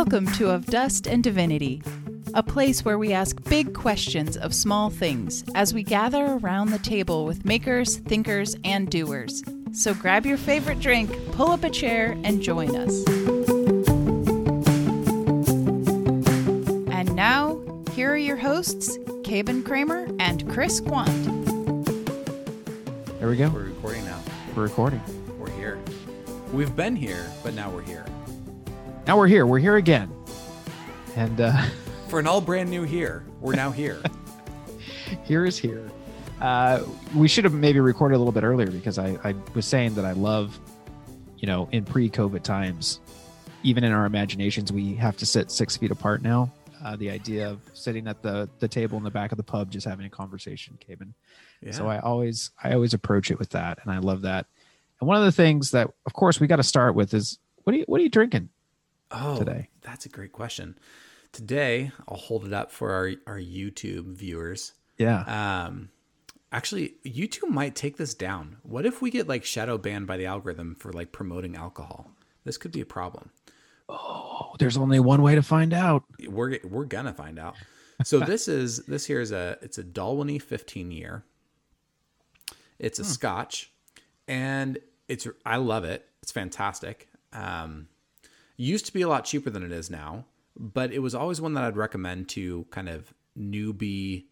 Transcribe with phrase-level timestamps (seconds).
[0.00, 1.82] Welcome to Of Dust and Divinity,
[2.32, 6.78] a place where we ask big questions of small things as we gather around the
[6.78, 9.42] table with makers, thinkers, and doers.
[9.72, 13.04] So grab your favorite drink, pull up a chair, and join us.
[16.94, 17.60] And now,
[17.90, 21.24] here are your hosts, Caben Kramer and Chris Quant.
[23.18, 23.48] There we go.
[23.48, 24.22] We're recording now.
[24.54, 25.02] We're recording.
[25.40, 25.76] We're here.
[26.52, 28.04] We've been here, but now we're here.
[29.08, 29.46] Now we're here.
[29.46, 30.12] We're here again.
[31.16, 31.62] And uh,
[32.08, 34.02] For an all brand new here, we're now here.
[35.24, 35.90] here is here.
[36.42, 36.84] Uh,
[37.16, 40.04] we should have maybe recorded a little bit earlier because I, I was saying that
[40.04, 40.60] I love,
[41.38, 43.00] you know, in pre COVID times,
[43.62, 46.52] even in our imaginations, we have to sit six feet apart now.
[46.84, 49.70] Uh, the idea of sitting at the the table in the back of the pub
[49.70, 51.14] just having a conversation, Caben.
[51.62, 51.72] Yeah.
[51.72, 54.44] So I always I always approach it with that, and I love that.
[55.00, 57.74] And one of the things that, of course, we got to start with is what
[57.74, 58.50] are you what are you drinking?
[59.10, 59.68] Oh, today?
[59.82, 60.78] That's a great question.
[61.32, 64.72] Today, I'll hold it up for our, our YouTube viewers.
[64.96, 65.20] Yeah,
[65.66, 65.90] Um,
[66.50, 68.56] actually, YouTube might take this down.
[68.62, 72.10] What if we get like shadow banned by the algorithm for like promoting alcohol?
[72.44, 73.30] This could be a problem.
[73.88, 76.04] oh, there's only one way to find out.
[76.26, 77.56] We're we're gonna find out.
[78.04, 81.24] So this is this here is a it's a Dalwhinnie 15 year.
[82.78, 83.70] It's a Scotch,
[84.26, 84.78] and
[85.08, 86.06] it's I love it.
[86.22, 87.08] It's fantastic.
[87.32, 87.88] Um,
[88.58, 91.54] used to be a lot cheaper than it is now, but it was always one
[91.54, 94.26] that I'd recommend to kind of newbie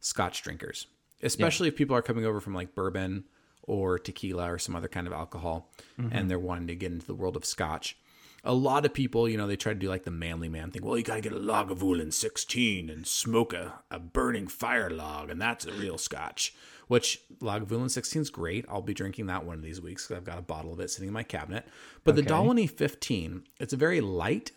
[0.00, 0.86] Scotch drinkers,
[1.22, 3.24] especially if people are coming over from like bourbon
[3.62, 6.16] or tequila or some other kind of alcohol, mm-hmm.
[6.16, 7.98] and they're wanting to get into the world of Scotch.
[8.46, 10.84] A lot of people, you know, they try to do like the manly man thing.
[10.84, 15.30] Well, you got to get a Lagavulin 16 and smoke a, a burning fire log,
[15.30, 16.54] and that's a real Scotch.
[16.86, 18.64] Which Lagavulin 16 is great.
[18.68, 20.88] I'll be drinking that one of these weeks because I've got a bottle of it
[20.90, 21.66] sitting in my cabinet.
[22.04, 22.30] But the Okay.
[22.30, 24.52] Dalwhinnie 15, it's a very light,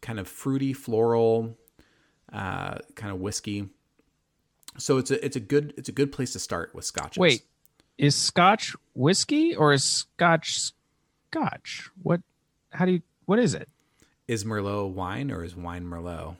[0.00, 1.56] kind of fruity, floral,
[2.32, 3.68] uh, kind of whiskey.
[4.78, 7.18] So it's a it's a good it's a good place to start with scotches.
[7.18, 7.42] Wait,
[7.98, 10.72] is Scotch whiskey or is Scotch
[11.30, 11.88] Scotch?
[12.02, 12.20] What?
[12.70, 13.02] How do you?
[13.30, 13.68] What is it?
[14.26, 16.34] is Merlot wine or is wine Merlot?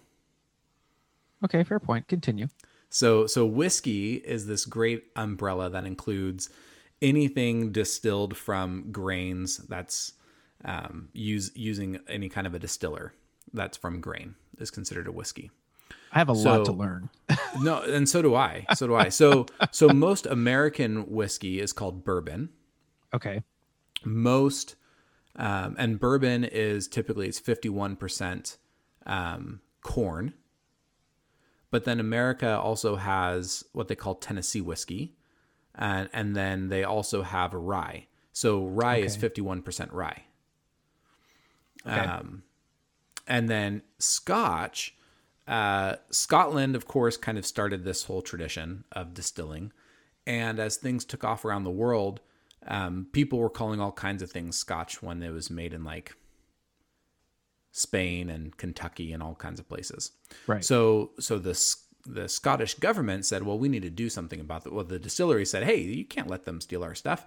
[1.44, 2.08] Okay, fair point.
[2.08, 2.48] Continue.
[2.88, 6.50] So so whiskey is this great umbrella that includes
[7.00, 10.14] anything distilled from grains that's
[10.64, 13.14] um, use using any kind of a distiller
[13.52, 15.52] that's from grain is considered a whiskey.
[16.10, 17.08] I have a lot to learn.
[17.60, 18.66] No, and so do I.
[18.74, 19.10] So do I.
[19.10, 22.48] So so most American whiskey is called bourbon.
[23.14, 23.44] Okay.
[24.04, 24.74] most
[25.36, 28.56] um, and bourbon is typically it's 51%
[29.06, 30.34] um, corn.
[31.70, 35.14] But then america also has what they call tennessee whiskey
[35.74, 38.06] and, and then they also have rye.
[38.32, 40.24] So rye is 51% rye.
[41.86, 41.98] Okay.
[41.98, 42.42] um,
[43.26, 44.94] and then scotch
[45.48, 49.72] uh, scotland of course kind of started this whole tradition of distilling.
[50.26, 52.20] And as things took off around the world
[52.66, 56.14] um, people were calling all kinds of things scotch when it was made in like
[57.72, 60.12] spain and kentucky and all kinds of places
[60.46, 60.64] Right.
[60.64, 61.58] so so the
[62.06, 64.72] the Scottish government said, well, we need to do something about that.
[64.72, 67.26] Well, the distillery said, hey, you can't let them steal our stuff.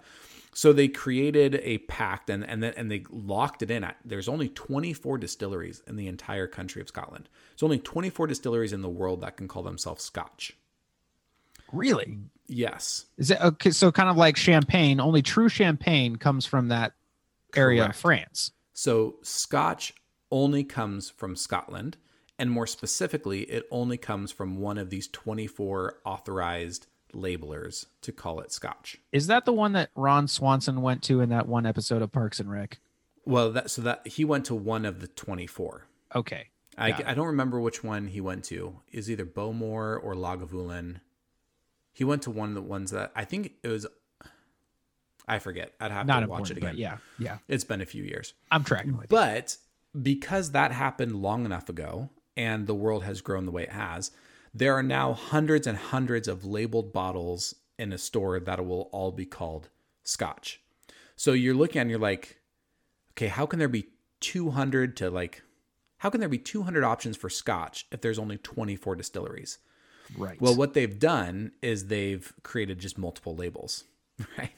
[0.56, 3.84] So they created a pact and and then and they locked it in.
[3.84, 7.30] At, there's only 24 distilleries in the entire country of Scotland.
[7.52, 10.54] There's only 24 distilleries in the world that can call themselves Scotch.
[11.72, 12.18] really?
[12.48, 13.72] Yes, Is it okay?
[13.72, 15.00] So kind of like champagne.
[15.00, 16.94] Only true champagne comes from that
[17.56, 18.52] area of France.
[18.74, 19.94] So Scotch
[20.32, 21.98] only comes from Scotland,
[22.38, 28.40] and more specifically, it only comes from one of these 24 authorized labelers to call
[28.40, 28.98] it Scotch.
[29.12, 32.40] Is that the one that Ron Swanson went to in that one episode of Parks
[32.40, 32.80] and Rec?
[33.26, 35.88] Well, that so that he went to one of the 24.
[36.16, 36.48] Okay.
[36.78, 38.80] I, I don't remember which one he went to.
[38.92, 41.02] Is either Bowmore or Lagavulin.
[41.94, 43.88] He went to one of the ones that I think it was.
[45.28, 45.74] I forget.
[45.80, 46.76] I'd have Not to watch it again.
[46.76, 47.38] yeah, yeah.
[47.48, 48.34] It's been a few years.
[48.52, 49.08] I'm tracking with you.
[49.08, 49.56] But
[50.02, 54.12] because that happened long enough ago and the world has grown the way it has,
[54.54, 59.12] there are now hundreds and hundreds of labeled bottles in a store that will all
[59.12, 59.70] be called
[60.04, 60.62] scotch.
[61.16, 62.40] So you're looking and you're like,
[63.12, 63.88] okay, how can there be
[64.20, 65.42] 200 to like,
[66.00, 69.60] how can there be 200 options for scotch if there's only 24 distilleries?
[70.18, 70.40] Right.
[70.42, 73.84] Well, what they've done is they've created just multiple labels,
[74.38, 74.52] right?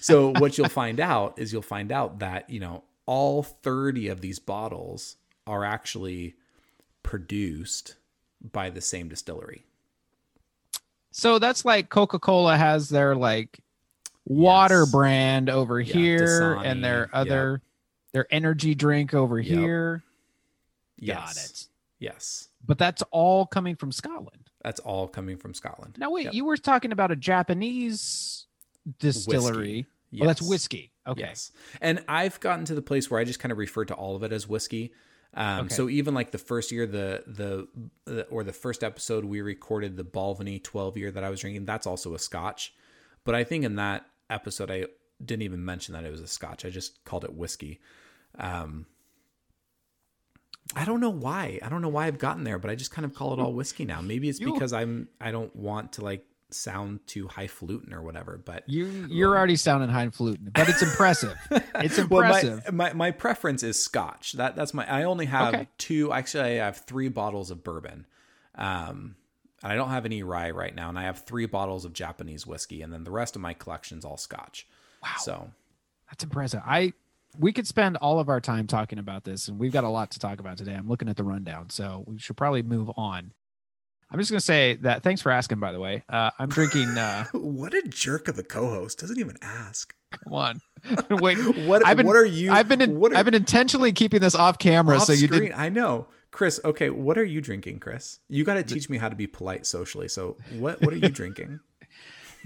[0.00, 4.20] so what you'll find out is you'll find out that, you know, all 30 of
[4.20, 6.34] these bottles are actually
[7.02, 7.94] produced
[8.52, 9.64] by the same distillery.
[11.10, 13.60] So that's like Coca Cola has their like
[14.26, 14.90] water Yes.
[14.92, 17.18] brand over Yeah, here Dasani, and their yeah.
[17.18, 17.62] other
[18.12, 19.58] their energy drink over Yep.
[19.58, 20.02] here.
[20.98, 21.16] Yes.
[21.18, 21.66] Got it.
[21.98, 22.48] Yes.
[22.64, 24.47] But that's all coming from Scotland.
[24.68, 25.96] That's all coming from Scotland.
[25.96, 26.34] Now wait, Yep.
[26.34, 28.46] you were talking about a Japanese
[28.98, 29.86] distillery.
[30.20, 30.92] Oh, that's whiskey.
[31.06, 31.22] Okay.
[31.22, 31.52] Yes.
[31.80, 34.22] And I've gotten to the place where I just kind of refer to all of
[34.22, 34.92] it as whiskey.
[35.32, 35.74] Um, Okay.
[35.74, 37.66] So even like the first year, the, the
[38.04, 41.64] the or the first episode we recorded the Balvenie 12 year that I was drinking,
[41.64, 42.74] that's also a Scotch.
[43.24, 44.84] But I think in that episode I
[45.24, 46.66] didn't even mention that it was a Scotch.
[46.66, 47.80] I just called it whiskey.
[48.38, 48.84] Um,
[50.76, 51.58] I don't know why.
[51.62, 53.52] I don't know why I've gotten there, but I just kind of call it all
[53.52, 54.00] whiskey now.
[54.00, 58.40] Maybe it's You- because I'm I don't want to like sound too highfalutin or whatever.
[58.42, 61.36] But You you're already sounding highfalutin, but it's impressive.
[61.76, 62.72] It's well, impressive.
[62.72, 64.32] my, my my preference is Scotch.
[64.34, 64.86] That that's my.
[64.90, 65.68] I only have Okay.
[65.78, 66.12] two.
[66.12, 68.06] Actually, I have three bottles of bourbon.
[68.54, 69.16] Um,
[69.62, 72.46] and I don't have any rye right now, and I have three bottles of Japanese
[72.46, 74.66] whiskey, and then the rest of my collection's all Scotch.
[75.02, 75.08] Wow.
[75.20, 75.50] So
[76.10, 76.60] That's impressive.
[76.64, 76.92] I
[77.36, 80.10] we could spend all of our time talking about this, and we've got a lot
[80.12, 80.74] to talk about today.
[80.74, 83.32] I'm looking at the rundown, so we should probably move on.
[84.10, 85.02] I'm just going to say that.
[85.02, 86.02] Thanks for asking, by the way.
[86.08, 86.96] Uh, I'm drinking.
[86.96, 89.94] Uh, what a jerk of a co-host doesn't even ask.
[90.10, 90.60] come on,
[91.10, 91.36] wait.
[91.66, 92.50] What I've been, what are you?
[92.50, 92.80] I've been.
[92.80, 95.42] In, what are, I've been intentionally keeping this off camera, off so you screen.
[95.42, 95.52] did.
[95.52, 96.58] I know, Chris.
[96.64, 98.20] Okay, what are you drinking, Chris?
[98.28, 100.08] You got to teach me how to be polite socially.
[100.08, 101.60] So what what are you drinking?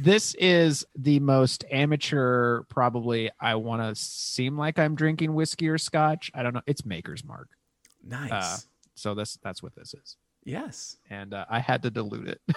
[0.02, 2.62] This is the most amateur.
[2.64, 6.30] Probably, I want to seem like I'm drinking whiskey or scotch.
[6.34, 6.62] I don't know.
[6.66, 7.50] It's Maker's Mark,
[8.04, 8.32] Nice.
[8.32, 8.56] Uh,
[8.96, 10.96] so this that's what this is, yes.
[11.08, 12.40] and uh, I had to dilute it.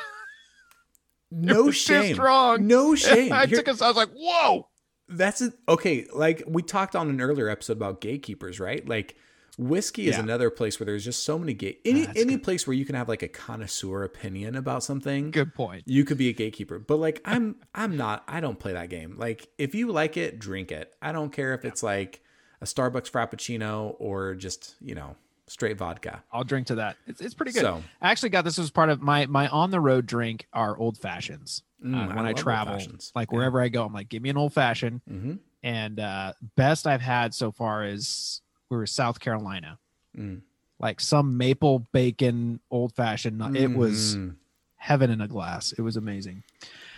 [1.32, 2.14] No too shame.
[2.14, 2.68] strong.
[2.68, 3.34] No shame.
[3.34, 4.68] I took I was like, whoa.
[5.08, 5.54] That's it.
[5.68, 8.88] Okay, like we talked on an earlier episode about gatekeepers, right?
[8.88, 9.16] Like
[9.58, 12.44] whiskey is another place where there's just so many gate any that's any good.
[12.44, 15.32] place where you can have like a connoisseur opinion about something.
[15.32, 15.84] Good point.
[15.86, 16.80] You could be a gatekeeper.
[16.80, 19.16] But like I'm I'm not I don't play that game.
[19.18, 20.94] Like if you like it, drink it.
[21.02, 22.22] I don't care if it's like
[22.62, 25.16] a Starbucks frappuccino or just, you know,
[25.48, 26.24] straight vodka.
[26.32, 26.96] I'll drink to that.
[27.06, 27.62] It's, it's pretty good.
[27.62, 30.78] So- I actually got this as part of my my on the road drink are
[30.78, 31.64] old fashions.
[31.84, 32.80] Mm, uh, when I, old travel,
[33.14, 33.38] like Yeah.
[33.38, 35.02] wherever I go, I'm like, give me an old fashioned.
[35.12, 35.40] Mhm.
[35.62, 38.42] And uh, best I've had so far is
[38.76, 39.80] we were South Carolina,
[40.18, 40.42] Mm.
[40.80, 43.42] like some maple bacon old fashioned.
[43.56, 44.36] It was Mhm.
[44.76, 45.72] heaven in a glass.
[45.74, 46.44] It was amazing.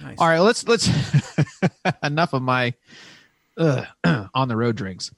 [0.01, 0.17] nice.
[0.19, 0.87] All right, let's let's
[2.03, 2.73] enough of my
[3.57, 3.85] uh,
[4.33, 5.11] on the road drinks.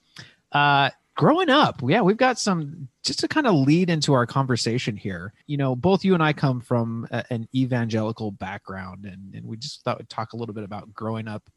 [0.52, 4.96] Uh, growing up, yeah, we've got some just to kind of lead into our conversation
[4.96, 5.34] here.
[5.48, 9.58] You know, both you and I come from a, an evangelical background, and, and we
[9.58, 11.50] just thought we'd talk a little bit about growing up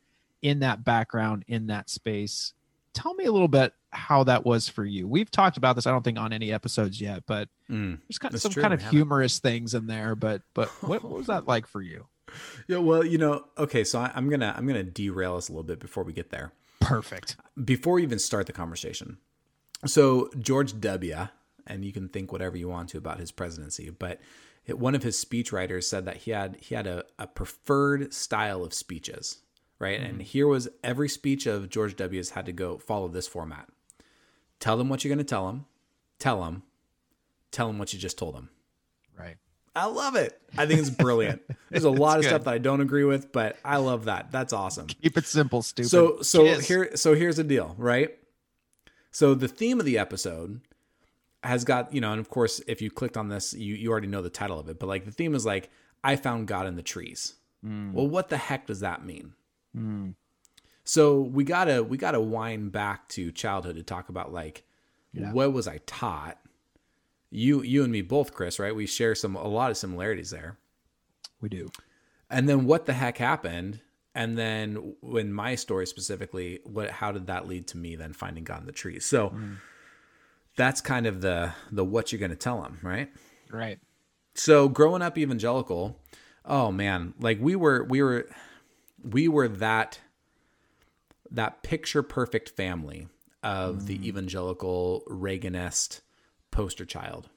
[0.42, 2.52] in that background, in that space.
[2.94, 5.06] Tell me a little bit how that was for you.
[5.08, 7.98] We've talked about this, I don't think, on any episodes yet, but Mm.
[8.08, 10.14] there's kind of some true, kind of humorous things in there.
[10.14, 12.06] But but what, what was that like for you?
[12.66, 15.64] Yeah, well, you know, okay, so I, I'm gonna I'm gonna derail us a little
[15.64, 16.52] bit before we get there.
[16.80, 17.36] Perfect.
[17.62, 19.18] before we even start the conversation.
[19.84, 21.28] So George W.
[21.66, 24.18] and you can think whatever you want to about his presidency, but
[24.68, 28.72] one of his speechwriters said that he had he had a, a preferred style of
[28.72, 29.38] speeches,
[29.82, 30.00] right?
[30.00, 30.20] And mm-hmm.
[30.20, 33.68] here was every speech of George W.'s had to go follow this format:
[34.60, 35.66] tell them what you're going to tell them,
[36.18, 36.62] tell them,
[37.50, 38.48] tell them what you just told them.
[39.18, 39.36] Right.
[39.74, 40.40] I love it.
[40.56, 41.42] I think it's brilliant.
[41.70, 42.28] There's a lot of good.
[42.28, 44.30] stuff that I don't agree with, but I love that.
[44.30, 44.86] That's awesome.
[44.86, 45.90] Keep it simple, stupid.
[45.90, 46.68] So so Kiss.
[46.68, 48.16] here so here's the deal, right?
[49.10, 50.60] So the theme of the episode
[51.42, 54.06] has got, you know, and of course if you clicked on this, you you already
[54.06, 55.70] know the title of it, but like the theme is like
[56.04, 57.34] I found God in the trees.
[57.66, 57.92] Mm.
[57.92, 59.34] Well, what the heck does that mean?
[59.74, 60.10] Hmm.
[60.84, 64.64] So we gotta we gotta wind back to childhood to talk about like
[65.32, 66.38] what was I taught?
[67.30, 68.74] You you and me both, Chris, right?
[68.74, 70.58] We share some a lot of similarities there
[71.40, 71.70] we do.
[72.30, 73.80] and then what the heck happened
[74.14, 78.44] and then when my story specifically what how did that lead to me then finding
[78.44, 79.54] god in the trees so hmm.
[80.56, 83.10] that's kind of the the what you're going to tell them right
[83.50, 83.80] Right.
[84.34, 85.98] so growing up evangelical
[86.44, 88.28] oh man like we were we were
[89.02, 90.00] we were that
[91.30, 93.08] that picture perfect family
[93.42, 94.04] of the mm.
[94.04, 96.00] evangelical reaganist
[96.50, 97.28] poster child.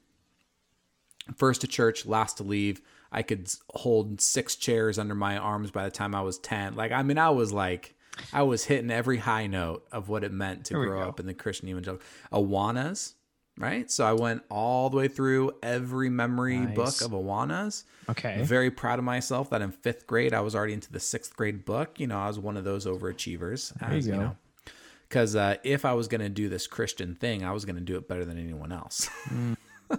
[1.36, 2.80] First to church last to leave.
[3.10, 6.92] I could hold six chairs under my arms by the time i was 10 like
[6.92, 7.94] i mean i was like
[8.32, 11.26] i was hitting every high note of what it meant to we grow up in
[11.26, 13.14] the christian evangelical awanas
[13.58, 16.74] right so i went all the way through every memory Nice.
[16.74, 18.40] book of awanas Okay.
[18.42, 21.64] very proud of myself that in fifth grade I was already into the sixth grade
[21.64, 21.98] book.
[21.98, 23.72] You know, I was one of those overachievers.
[23.82, 24.36] As, you you, know,
[25.08, 27.82] because uh, if I was going to do this Christian thing, I was going to
[27.82, 29.10] do it better than anyone else.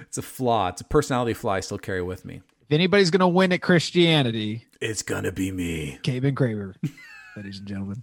[0.00, 0.68] it's a flaw.
[0.70, 2.42] It's a personality flaw I still carry with me.
[2.62, 6.00] If anybody's gonna win at Christianity, It's gonna be me.
[6.02, 6.74] Caben Kramer,
[7.36, 8.02] ladies and gentlemen.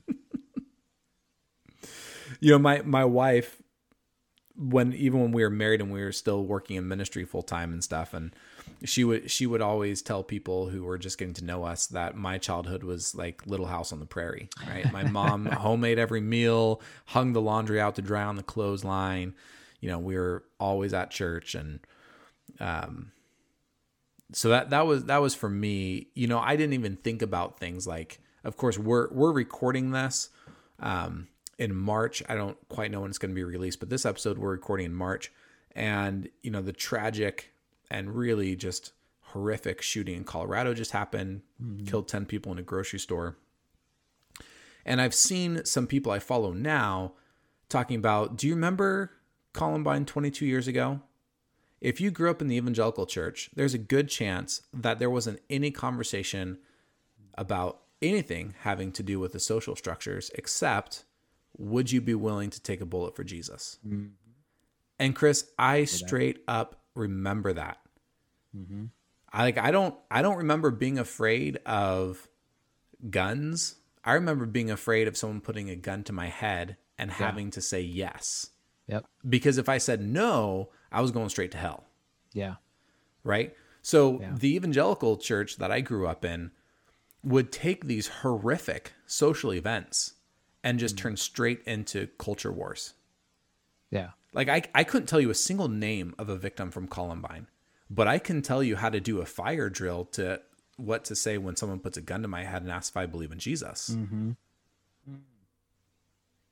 [2.43, 3.61] You know, my my wife
[4.55, 7.73] when even when we were married and we were still working in ministry full time
[7.73, 8.35] and stuff and
[8.83, 12.15] she would she would always tell people who were just getting to know us that
[12.15, 14.91] my childhood was like little house on the prairie right?
[14.91, 19.33] My mom homemade every meal hung the laundry out to dry on the clothesline.
[19.79, 21.79] You know we were always at church and
[22.59, 23.11] um
[24.33, 26.07] so that that was that was for me.
[26.13, 30.29] You know i didn't even think about things like of course we're we're recording this
[30.79, 32.23] um in March.
[32.27, 34.87] I don't quite know when it's going to be released, but this episode we're recording
[34.87, 35.31] in March.
[35.75, 37.53] And, you know, the tragic
[37.89, 41.85] and really just horrific shooting in Colorado just happened, mm-hmm.
[41.85, 43.37] killed 10 people in a grocery store.
[44.85, 47.13] And I've seen some people I follow now
[47.69, 49.11] talking about do you remember
[49.53, 51.01] Columbine 22 years ago?
[51.81, 55.41] If you grew up in the evangelical church, there's a good chance that there wasn't
[55.49, 56.59] any conversation
[57.37, 61.03] about anything having to do with the social structures except
[61.57, 63.79] would you be willing to take a bullet for Jesus?
[63.85, 64.07] Mm-hmm.
[64.99, 67.77] And Chris, I straight up remember that.
[68.55, 68.85] Mm-hmm.
[69.31, 72.27] I like I don't I don't remember being afraid of
[73.09, 73.75] guns.
[74.03, 77.15] I remember being afraid of someone putting a gun to my head and yeah.
[77.15, 78.49] having to say yes.
[78.87, 79.05] Yep.
[79.27, 81.85] Because if I said no, I was going straight to hell.
[82.33, 82.55] Yeah.
[83.23, 83.55] Right?
[83.81, 84.31] So yeah.
[84.37, 86.51] the evangelical church that I grew up in
[87.23, 90.13] would take these horrific social events
[90.63, 92.93] and just turn straight into culture wars.
[93.91, 94.11] Yeah.
[94.33, 97.47] Like I, I couldn't tell you a single name of a victim from Columbine,
[97.89, 100.41] but I can tell you how to do a fire drill to
[100.77, 103.05] what to say when someone puts a gun to my head and asks if I
[103.05, 103.91] believe in Jesus.
[103.91, 104.31] Mm-hmm.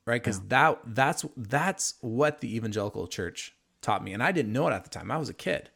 [0.05, 0.21] Right?
[0.21, 0.45] Because yeah.
[0.49, 4.83] that that's that's what the evangelical church taught me, and I didn't know it at
[4.83, 5.11] the time.
[5.11, 5.69] I was a kid.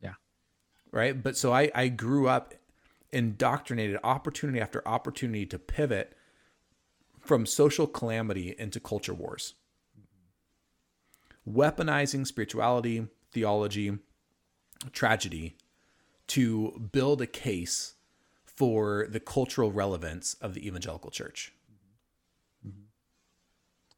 [0.00, 0.14] Yeah.
[0.90, 1.20] Right.
[1.20, 2.54] But so I I grew up
[3.12, 6.16] indoctrinated, opportunity after opportunity to pivot
[7.22, 9.54] from social calamity into culture wars.
[11.48, 13.98] Weaponizing spirituality, theology,
[14.92, 15.56] tragedy
[16.28, 17.94] to build a case
[18.44, 21.52] for the cultural relevance of the evangelical church.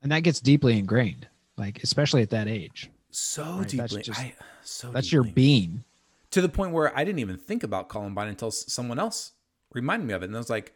[0.02, 2.90] And that gets deeply ingrained, like especially at that age.
[3.10, 3.68] So right?
[3.68, 5.28] deeply, that's, just, I, so that's deeply.
[5.28, 5.84] your being.
[6.32, 9.32] To the point where I didn't even think about Columbine until someone else
[9.72, 10.74] reminded me of it, and I was like,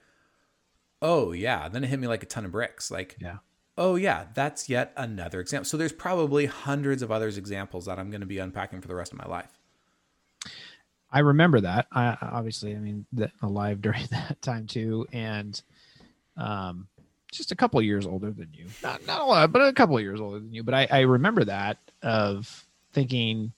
[1.03, 3.37] oh yeah then it hit me like a ton of bricks like yeah
[3.77, 8.11] oh yeah that's yet another example so there's probably hundreds of others examples that i'm
[8.11, 9.59] going to be unpacking for the rest of my life
[11.13, 15.63] i remember that i obviously i mean that alive during that time too and
[16.37, 16.89] um
[17.31, 20.21] just a couple years older than you not, not a lot but a couple years
[20.21, 23.53] older than you but I, I remember that of thinking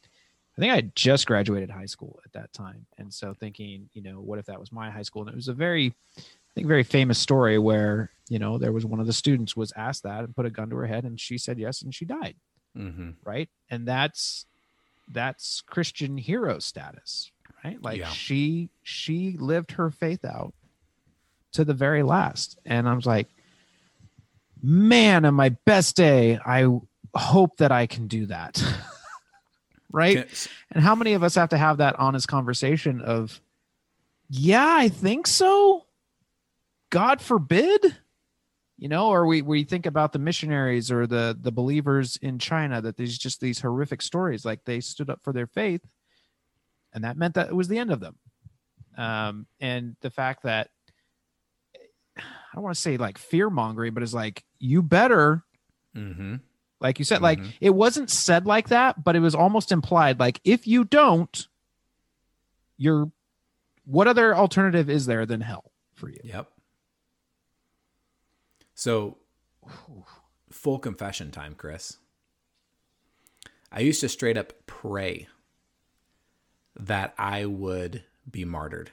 [0.61, 2.85] I think I just graduated high school at that time.
[2.99, 5.23] And so thinking, you know, what if that was my high school?
[5.23, 5.94] And it was a very
[6.50, 9.73] I think very famous story where you know there was one of the students was
[9.76, 12.04] asked that and put a gun to her head and she said yes and she
[12.04, 12.37] died
[12.76, 13.11] mm-hmm.
[13.25, 13.49] right?
[13.69, 14.47] And that's
[15.12, 17.33] that's christian hero status
[17.64, 17.83] right?
[17.83, 18.09] Like yeah.
[18.09, 20.54] she she lived her faith out
[21.52, 22.59] to the very last.
[22.64, 23.28] And i was like
[24.62, 26.69] man on my best day i
[27.14, 28.62] hope that i can do that.
[29.92, 30.49] Right?
[30.71, 33.40] And how many of us have to have that honest conversation of
[34.28, 35.85] yeah i think so
[36.90, 37.97] God forbid,
[38.76, 42.80] you know, or we we think about the missionaries or the the believers in China
[42.82, 45.82] that there's just these horrific stories like they stood up for their faith,
[46.92, 48.16] and that meant that it was the end of them.
[48.97, 50.68] Um, and the fact that
[52.16, 52.23] I
[52.54, 55.44] don't want to say like fear mongering, but it's like you better.
[55.97, 56.37] Mm-hmm.
[56.80, 57.25] Like you said, mm-hmm.
[57.25, 60.18] like it wasn't said like that, but it was almost implied.
[60.18, 61.47] Like if you don't,
[62.76, 63.11] you're.
[63.87, 66.20] What other alternative is there than hell for you?
[66.23, 66.49] Yep.
[68.80, 69.18] So,
[70.49, 71.99] full confession time, Chris.
[73.70, 75.28] I used to straight up pray
[76.76, 78.90] that I would be martyred.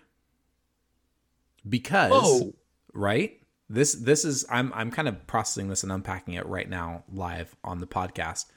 [1.68, 2.54] Because Whoa.
[2.94, 3.42] right?
[3.70, 7.56] This this is I'm I'm kind of processing this and unpacking it right now live
[7.64, 8.48] on the podcast.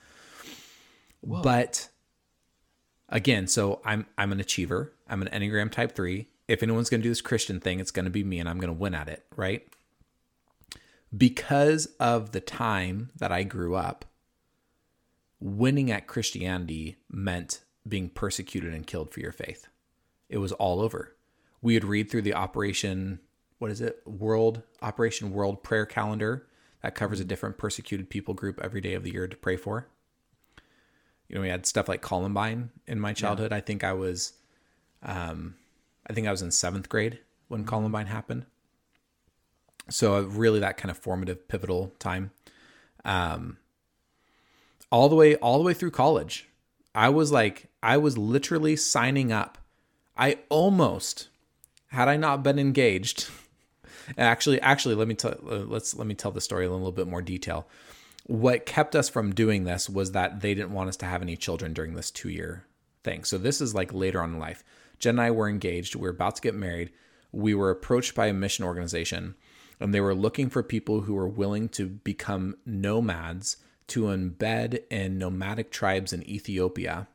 [1.21, 1.43] Whoa.
[1.43, 1.91] But
[3.09, 4.95] again, so I'm I'm an achiever.
[5.09, 6.27] I'm an Enneagram type 3.
[6.49, 8.59] If anyone's going to do this Christian thing, it's going to be me and I'm
[8.59, 9.65] going to win at it, right?
[11.17, 14.05] Because of the time that I grew up,
[15.41, 19.67] winning at Christianity meant being persecuted and killed for your faith.
[20.29, 21.17] It was all over.
[21.63, 23.21] We would read through the Operation,
[23.59, 24.03] what is it?
[24.07, 26.47] World, Operation World Prayer Calendar
[26.83, 29.89] that covers a different persecuted people group every day of the year to pray for.
[31.29, 33.51] You know, we had stuff like Columbine in my childhood.
[33.51, 33.59] Yeah.
[33.59, 34.35] I think I was,
[35.03, 35.57] um,
[36.09, 38.47] I think I was in seventh grade when Columbine happened
[39.89, 42.31] so really that kind of formative pivotal time
[43.05, 43.57] um
[44.91, 46.49] all the way all the way through college.
[46.95, 49.59] I was like I was literally signing up.
[50.17, 51.29] I almost
[51.89, 53.29] had I not been engaged.
[54.19, 57.07] actually actually let me tell let's let me tell the story in a little bit
[57.07, 57.69] more detail.
[58.27, 61.37] What kept us from doing this was that they didn't want us to have any
[61.37, 62.65] children during this 2 year
[63.03, 63.25] thing.
[63.25, 64.63] So this is like later on in life.
[64.99, 65.95] Jen and I were engaged.
[65.95, 66.91] We were about to get married.
[67.33, 69.37] We were approached by a mission organization
[69.81, 73.57] and they were looking for people who were willing to become nomads
[73.89, 77.09] to embed in nomadic tribes in Ethiopia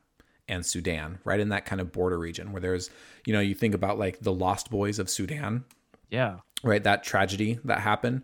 [0.48, 2.90] and Sudan, right in that kind of border region where there's,
[3.24, 5.64] you know, you think about like the Lost Boys of Sudan.
[6.10, 6.40] Yeah.
[6.62, 6.82] Right.
[6.82, 8.22] That tragedy that happened.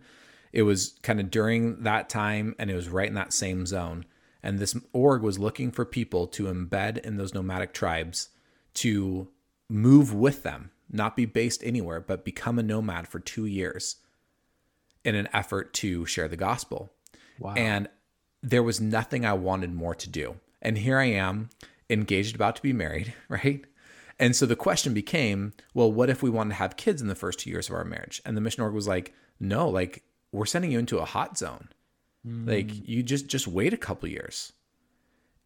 [0.51, 4.05] It was kind of during that time and it was right in that same zone.
[4.43, 8.29] And this org was looking for people to embed in those nomadic tribes
[8.75, 9.29] to
[9.69, 13.97] move with them, not be based anywhere, but become a nomad for two years
[15.03, 16.91] in an effort to share the gospel.
[17.39, 17.53] Wow.
[17.55, 17.89] And
[18.41, 20.35] there was nothing I wanted more to do.
[20.61, 21.49] And here I am,
[21.89, 23.65] engaged, about to be married, right?
[24.19, 27.15] And so the question became, well, what if we wanted to have kids in the
[27.15, 28.21] first two years of our marriage?
[28.25, 31.69] And the mission org was like, no, like we're sending you into a hot zone.
[32.25, 32.47] Mm.
[32.47, 34.53] Like you just just wait a couple years.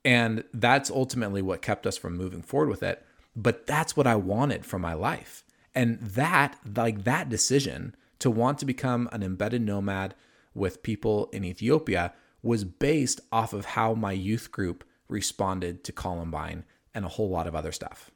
[0.06, 3.06] And that's ultimately what kept us from moving forward with it.
[3.36, 5.44] But that's what I wanted for my life.
[5.76, 10.16] And that, like that decision to want to become an embedded nomad
[10.54, 16.66] with people in Ethiopia was based off of how my youth group responded to Columbine
[16.94, 18.12] and a whole lot of other stuff.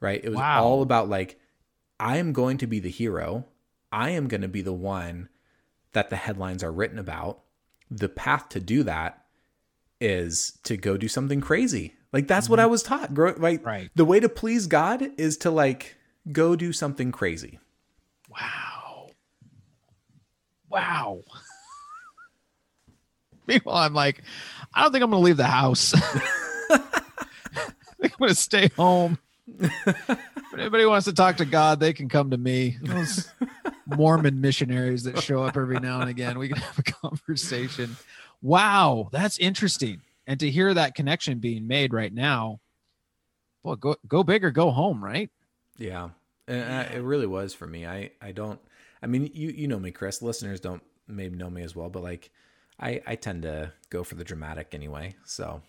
[0.00, 0.22] Right?
[0.22, 0.64] It was wow.
[0.64, 1.38] all about like,
[1.98, 3.46] I am going to be the hero.
[3.92, 5.28] I am going to be the one
[5.92, 7.40] that the headlines are written about.
[7.90, 9.24] The path to do that
[10.00, 11.94] is to go do something crazy.
[12.12, 12.52] Like that's mm-hmm.
[12.52, 13.16] what I was taught.
[13.16, 13.90] Like right.
[13.94, 15.96] the way to please God is to like
[16.30, 17.60] go do something crazy.
[18.28, 18.73] Wow.
[20.74, 21.22] Wow.
[23.46, 24.22] Meanwhile, I'm like,
[24.74, 25.94] I don't think I'm going to leave the house.
[25.96, 26.78] I
[28.00, 29.18] think I'm going to stay home.
[29.60, 32.76] if anybody wants to talk to God, they can come to me.
[32.82, 33.28] Those
[33.86, 37.96] Mormon missionaries that show up every now and again, we can have a conversation.
[38.42, 40.00] Wow, that's interesting.
[40.26, 42.58] And to hear that connection being made right now,
[43.62, 45.30] well, go go big or go home, right?
[45.76, 46.10] Yeah,
[46.48, 47.86] and uh, it really was for me.
[47.86, 48.58] I I don't.
[49.04, 50.22] I mean, you you know me, Chris.
[50.22, 52.30] Listeners don't maybe know me as well, but like
[52.80, 55.14] I I tend to go for the dramatic anyway.
[55.26, 55.60] So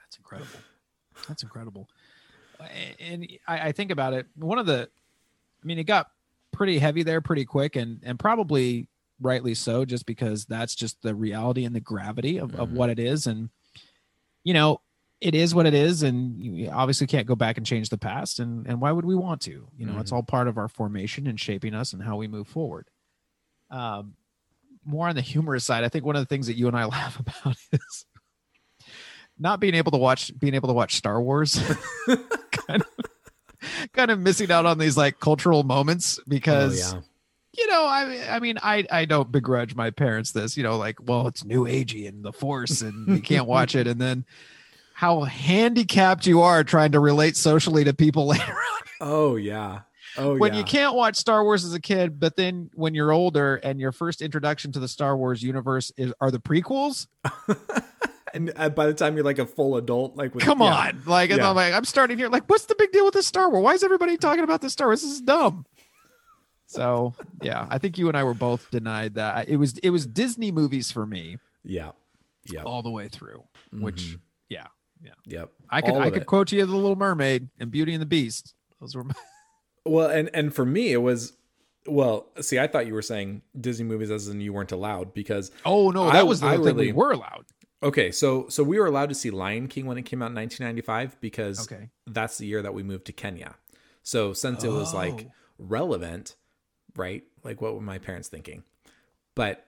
[0.00, 0.58] that's incredible.
[1.28, 1.88] That's incredible.
[2.98, 4.26] And I, I think about it.
[4.36, 4.88] One of the,
[5.62, 6.10] I mean, it got
[6.50, 8.88] pretty heavy there pretty quick, and and probably
[9.20, 12.60] rightly so, just because that's just the reality and the gravity of, mm-hmm.
[12.60, 13.26] of what it is.
[13.26, 13.50] And
[14.44, 14.80] you know,
[15.20, 18.38] it is what it is, and you obviously can't go back and change the past.
[18.38, 19.68] And and why would we want to?
[19.76, 20.00] You know, mm-hmm.
[20.02, 22.88] it's all part of our formation and shaping us and how we move forward.
[23.70, 24.14] Um,
[24.84, 26.84] more on the humorous side, I think one of the things that you and I
[26.86, 28.06] laugh about is
[29.38, 31.58] not being able to watch being able to watch Star Wars.
[32.50, 32.88] kind of
[33.92, 37.02] kind of missing out on these like cultural moments because oh, yeah.
[37.62, 40.96] you know, I I mean I I don't begrudge my parents this, you know, like,
[41.02, 44.26] well, it's new agey and the force and you can't watch it and then
[44.96, 48.82] how handicapped you are trying to relate socially to people later on.
[48.98, 49.80] Oh yeah.
[50.16, 50.60] Oh, when yeah.
[50.60, 53.92] you can't watch Star Wars as a kid, but then when you're older and your
[53.92, 57.08] first introduction to the Star Wars universe is are the prequels.
[58.34, 60.74] and uh, by the time you're like a full adult, like with, come yeah.
[60.74, 61.46] on, like yeah.
[61.46, 62.30] I'm like I'm starting here.
[62.30, 63.62] Like, what's the big deal with this Star Wars?
[63.62, 65.02] Why is everybody talking about this Star Wars?
[65.02, 65.66] This is dumb.
[66.68, 69.50] So yeah, I think you and I were both denied that.
[69.50, 71.36] It was it was Disney movies for me.
[71.62, 71.90] Yeah,
[72.50, 73.44] yeah, all the way through.
[73.72, 74.16] Which mm-hmm.
[74.48, 74.68] yeah,
[75.02, 75.52] yeah, yep.
[75.70, 76.26] I could I could it.
[76.26, 78.54] quote you the Little Mermaid and Beauty and the Beast.
[78.80, 79.14] Those were my
[79.84, 81.32] well, and and for me, it was
[81.86, 82.28] well.
[82.40, 85.90] See, I thought you were saying Disney movies as in you weren't allowed because oh
[85.90, 87.46] no, that I, was the I thing really, we were allowed.
[87.82, 90.36] Okay, so so we were allowed to see Lion King when it came out in
[90.36, 91.90] 1995 because okay.
[92.06, 93.56] that's the year that we moved to Kenya.
[94.02, 94.68] So since oh.
[94.68, 95.32] it was like oh.
[95.58, 96.36] relevant,
[96.96, 97.24] right?
[97.44, 98.62] Like what were my parents thinking?
[99.34, 99.66] But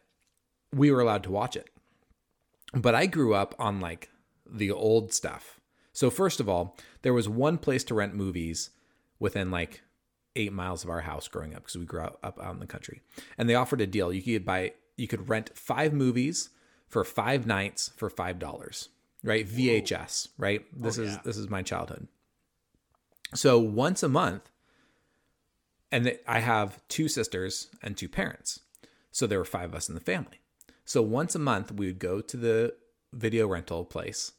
[0.73, 1.69] we were allowed to watch it.
[2.75, 4.11] But I grew up on like
[4.51, 5.61] the old stuff.
[5.93, 8.71] So first of all, there was one place to rent movies
[9.19, 9.83] within like
[10.37, 12.67] eight miles of our house growing up because we grew up, up out in the
[12.67, 13.01] country.
[13.37, 14.13] And they offered a deal.
[14.13, 16.51] You could buy, you could rent five movies
[16.87, 18.89] for five nights for five dollars.
[19.25, 20.29] Right, VHS.
[20.39, 20.65] Right.
[20.65, 21.21] Oh, this oh, is yeah.
[21.25, 22.07] this is my childhood.
[23.35, 24.51] So once a month,
[25.91, 28.61] and I have two sisters and two parents.
[29.11, 30.41] So there were five of us in the family.
[30.85, 32.75] So once a month, we would go to the
[33.13, 34.33] video rental place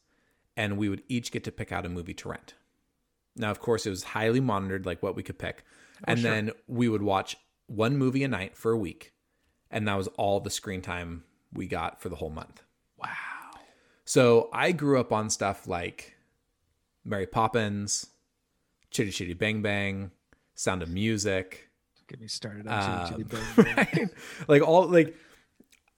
[0.59, 2.53] and we would each get to pick out a movie to rent.
[3.37, 5.63] Now, of course, it was highly monitored, like what we could pick.
[6.01, 6.29] Oh, and sure.
[6.31, 9.13] then we would watch one movie a night for a week.
[9.71, 12.61] And that was all the screen time we got for the whole month.
[12.97, 13.07] Wow.
[14.03, 16.17] So I grew up on stuff like
[17.05, 18.07] Mary Poppins,
[18.91, 20.11] Chitty Chitty Bang Bang,
[20.55, 21.69] Sound of Music.
[22.09, 23.75] Get me started on Chitty Chitty Um, Bang Bang.
[23.77, 24.09] right?
[24.49, 25.15] Like all like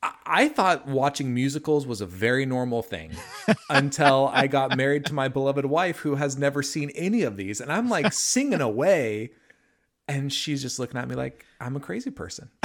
[0.03, 3.11] I- thought watching musicals was a very normal thing
[3.69, 7.61] until I got married to my beloved wife who has never seen any of these.
[7.61, 9.31] And I'm like singing away.
[10.07, 12.49] And she's just looking at me like I'm a crazy person.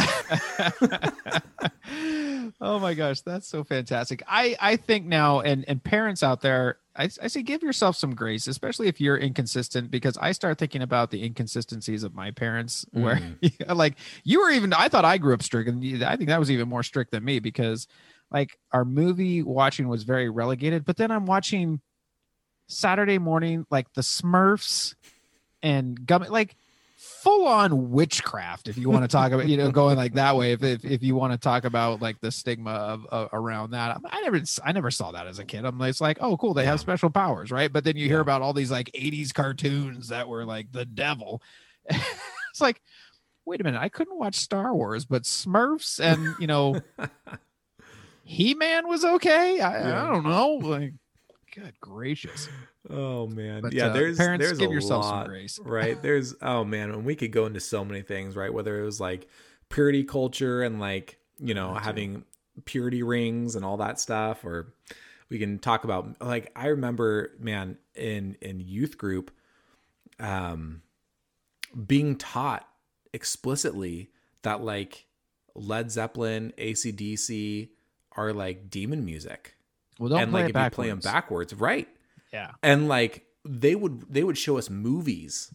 [2.61, 4.23] oh my gosh, that's so fantastic.
[4.27, 8.15] I I think now, and and parents out there, I, I say give yourself some
[8.15, 12.87] grace, especially if you're inconsistent, because I start thinking about the inconsistencies of my parents,
[12.93, 13.75] where mm.
[13.75, 14.73] like you were even.
[14.73, 17.25] I thought I grew up strict, and I think that was even more strict than
[17.25, 17.87] me because
[18.31, 20.85] like our movie watching was very relegated.
[20.85, 21.81] But then I'm watching
[22.69, 24.95] Saturday morning, like the Smurfs
[25.63, 26.57] and Gummy, like
[26.97, 30.53] full on witchcraft if you want to talk about you know going like that way
[30.53, 34.01] if if, if you want to talk about like the stigma of, of around that.
[34.07, 35.65] I never i never saw that as a kid.
[35.65, 37.73] I'm like, it's like oh cool they have special powers right?
[37.73, 41.43] But then you hear about all these like 80s cartoons that were like the devil.
[42.51, 42.81] It's like
[43.45, 46.81] wait a minute i couldn't watch star wars but smurfs and you know
[48.25, 49.61] he-man was okay?
[49.61, 50.03] I, Yeah.
[50.03, 50.95] I don't know like
[51.57, 52.49] good gracious
[52.89, 53.63] Oh man.
[53.63, 55.59] But, yeah, uh, there's parents, there's give a yourself some lot, grace.
[55.65, 56.01] right?
[56.01, 58.53] There's oh man, and we could go into so many things, right?
[58.53, 59.27] Whether it was like
[59.71, 61.85] purity culture and like, you know, That too.
[61.87, 62.25] having
[62.65, 64.73] purity rings and all that stuff or
[65.29, 69.31] we can talk about like I remember man in in youth group
[70.21, 70.81] um
[71.87, 72.67] being taught
[73.13, 74.11] explicitly
[74.43, 75.07] that like
[75.55, 77.71] Led Zeppelin, ACDC
[78.13, 79.56] are like demon music.
[79.99, 81.53] Well don't and play like it if you play them backwards.
[81.53, 81.89] backwards, right?
[82.33, 85.55] yeah and like they would they would show us movies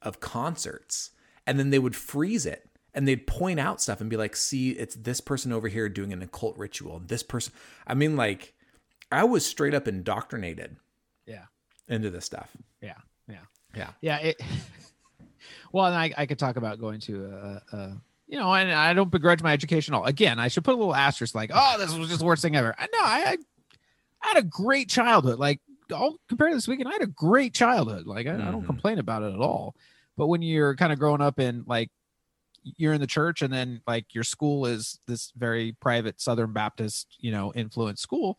[0.00, 1.10] of concerts
[1.46, 4.70] and then they would freeze it and they'd point out stuff and be like see
[4.70, 7.52] it's this person over here doing an occult ritual and this person
[7.86, 8.54] i mean like
[9.10, 10.76] i was straight up indoctrinated
[11.26, 11.44] yeah
[11.88, 12.50] into this stuff
[12.80, 12.94] yeah
[13.28, 13.36] yeah
[13.76, 14.16] yeah Yeah.
[14.18, 14.40] It,
[15.72, 18.92] well, and I, I could talk about going to a, a, you know, and I
[18.94, 20.04] don't begrudge my education at all.
[20.04, 22.56] Again, I should put a little asterisk like, oh, this was just the worst thing
[22.56, 22.74] ever.
[22.78, 23.36] I- No, I, I,
[24.22, 25.38] I had a great childhood.
[25.38, 25.60] Like,
[25.92, 26.88] I'll compare to this weekend.
[26.88, 28.06] I had a great childhood.
[28.06, 28.66] Like, I, I don't Mhm.
[28.66, 29.74] complain about it at all.
[30.16, 31.90] But when you're kind of growing up in like,
[32.76, 37.16] you're in the church and then like your school is this very private Southern Baptist,
[37.18, 38.38] you know, influenced school,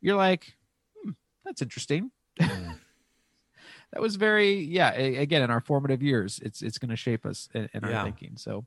[0.00, 0.56] you're like,
[1.02, 1.10] hmm,
[1.44, 2.78] that's interesting Mm.
[3.92, 7.24] that was very yeah a- again in our formative years it's it's going to shape
[7.24, 8.64] us in, in our thinking so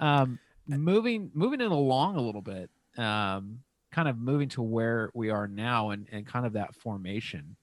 [0.00, 3.60] um moving moving it along a little bit um
[3.94, 7.56] kind of moving to where we are now and and kind of that formation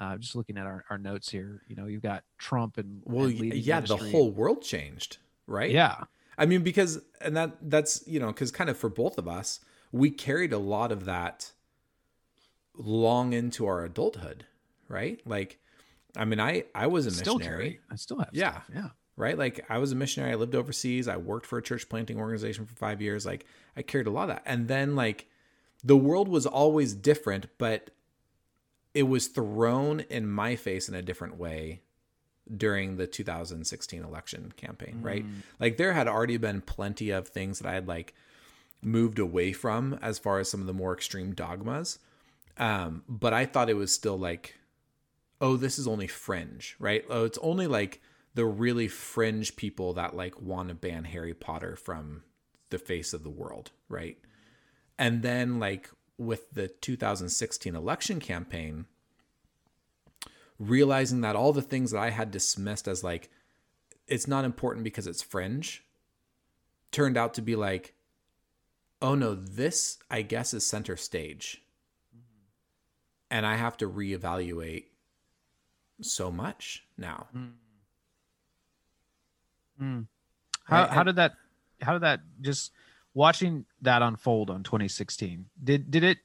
[0.00, 3.26] uh just looking at our, our notes here you know you've got trump and well
[3.26, 4.10] and yeah the ministry.
[4.10, 6.04] whole world changed right yeah
[6.38, 9.60] I mean, because and that that's you know because kind of for both of us,
[9.90, 11.52] we carried a lot of that
[12.76, 14.44] long into our adulthood,
[14.88, 15.20] right?
[15.26, 15.58] Like,
[16.16, 17.80] I mean, I I was a still missionary, carry.
[17.90, 18.50] i still have Yeah.
[18.52, 18.70] stuff.
[18.74, 19.38] yeah right?
[19.38, 20.32] Like, I was a missionary.
[20.32, 21.08] I lived overseas.
[21.08, 23.24] I worked for a church planting organization for five years.
[23.24, 25.26] Like, I carried a lot of that, and then like
[25.86, 27.90] the world was always different, but
[28.92, 31.82] it was thrown in my face in a different way
[32.56, 35.24] during the 2016 election campaign, right?
[35.60, 38.14] Like there had already been plenty of things that I had like
[38.82, 41.98] moved away from as far as some of the more extreme dogmas.
[42.58, 44.54] Um, but I thought it was still like,
[45.40, 47.04] oh, this is only fringe, right?
[47.08, 48.00] Oh, it's only like
[48.34, 52.22] the really fringe people that like want to ban Harry Potter from
[52.70, 54.18] the face of the world, right?
[54.98, 58.86] And then like with the 2016 election campaign,
[60.58, 63.30] realizing that all the things that I had dismissed as like
[64.06, 65.84] it's not important because it's fringe
[66.92, 67.94] turned out to be like
[69.02, 71.62] oh no this I guess is center stage.
[73.30, 74.84] And I have to reevaluate
[76.00, 77.26] so much now.
[77.32, 77.46] Hmm.
[79.78, 80.00] Hmm.
[80.64, 81.32] How Right, how did that
[81.82, 82.72] how did that just
[83.16, 86.18] watching that unfold on 2016 did did it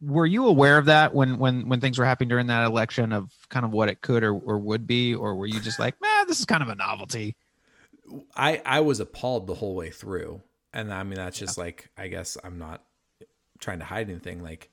[0.00, 3.32] were you aware of that when when when things were happening during that election of
[3.48, 6.26] kind of what it could or, or would be or were you just like man
[6.28, 7.34] this is kind of a novelty
[8.36, 12.08] I I was appalled the whole way through, and I mean that's just like I
[12.08, 12.82] guess I'm not
[13.58, 14.42] trying to hide anything.
[14.42, 14.70] Like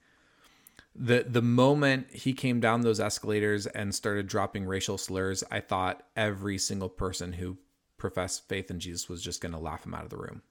[0.96, 6.04] the the moment he came down those escalators and started dropping racial slurs, I thought
[6.16, 7.58] every single person who
[7.98, 10.42] professed faith in Jesus was just going to laugh him out of the room.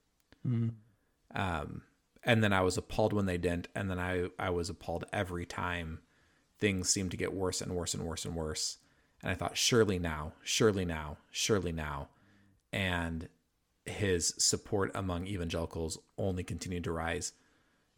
[0.43, 1.81] Um,
[2.23, 5.45] and then I was appalled when they didn't, and then I I was appalled every
[5.45, 5.99] time
[6.59, 8.77] things seemed to get worse and worse and worse and worse.
[9.23, 12.09] And I thought, surely now, surely now, surely now
[12.71, 13.27] and
[13.85, 17.33] his support among evangelicals only continued to rise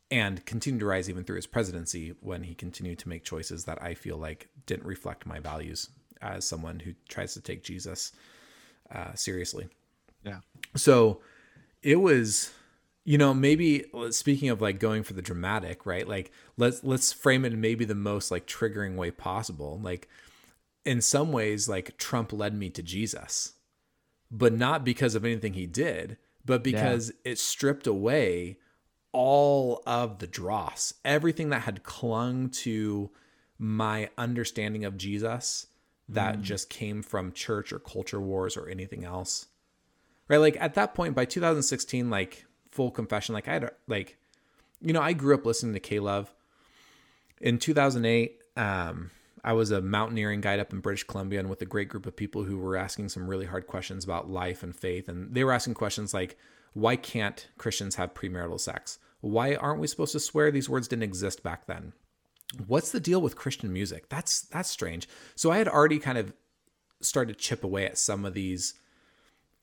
[0.10, 3.82] and continued to rise even through his presidency when he continued to make choices that
[3.82, 5.89] I feel like didn't reflect my values
[6.21, 8.13] as someone who tries to take Jesus
[8.93, 9.67] uh, seriously.
[10.23, 10.39] Yeah.
[10.75, 11.21] So
[11.83, 12.51] it was,
[13.05, 16.07] you know, maybe speaking of like going for the dramatic, right?
[16.07, 19.79] Like let's let's frame it in maybe the most like triggering way possible.
[19.81, 20.07] Like
[20.85, 23.53] in some ways, like Trump led me to Jesus,
[24.31, 27.31] but not because of anything he did, but because yeah.
[27.33, 28.57] it stripped away
[29.11, 33.11] all of the dross, everything that had clung to
[33.59, 35.67] my understanding of Jesus
[36.09, 36.41] that mm.
[36.41, 39.47] just came from church or culture wars or anything else.
[40.27, 40.38] Right?
[40.38, 44.17] Like at that point by 2016 like full confession like I had like
[44.81, 46.33] you know, I grew up listening to K-Love.
[47.39, 49.12] In 2008, um
[49.45, 52.15] I was a mountaineering guide up in British Columbia and with a great group of
[52.15, 55.51] people who were asking some really hard questions about life and faith and they were
[55.51, 56.38] asking questions like
[56.73, 58.99] why can't Christians have premarital sex?
[59.21, 61.93] Why aren't we supposed to swear these words didn't exist back then?
[62.67, 64.09] What's the deal with Christian music?
[64.09, 65.07] That's that's strange.
[65.36, 66.33] So I had already kind of
[67.01, 68.73] started to chip away at some of these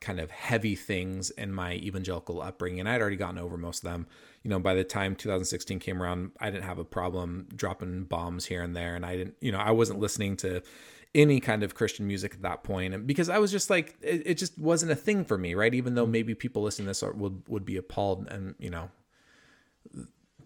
[0.01, 3.91] kind of heavy things in my evangelical upbringing and I'd already gotten over most of
[3.91, 4.07] them.
[4.43, 8.47] You know, by the time 2016 came around, I didn't have a problem dropping bombs
[8.47, 10.63] here and there and I didn't, you know, I wasn't listening to
[11.15, 14.23] any kind of Christian music at that point, and because I was just like, it,
[14.27, 15.75] it just wasn't a thing for me, right?
[15.75, 18.91] Even though maybe people listening to this are, would would be appalled, and you know,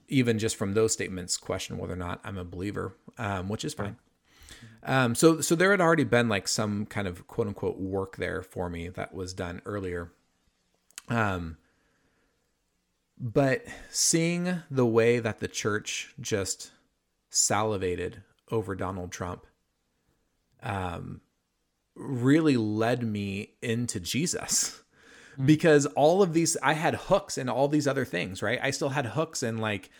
[0.08, 3.74] even just from those statements, question whether or not I'm a believer, um, which is
[3.74, 3.96] fine.
[4.82, 8.42] Um, so so there had already been like some kind of quote unquote work there
[8.42, 10.12] for me that was done earlier.
[11.08, 11.56] Um,
[13.18, 16.72] but seeing the way that the church just
[17.30, 19.46] salivated over Donald Trump
[20.62, 21.20] um,
[21.94, 24.82] really led me into Jesus.
[25.38, 25.46] Mm.
[25.46, 28.58] Because all of these, I had hooks in all these other things, right?
[28.62, 29.90] I still had hooks in like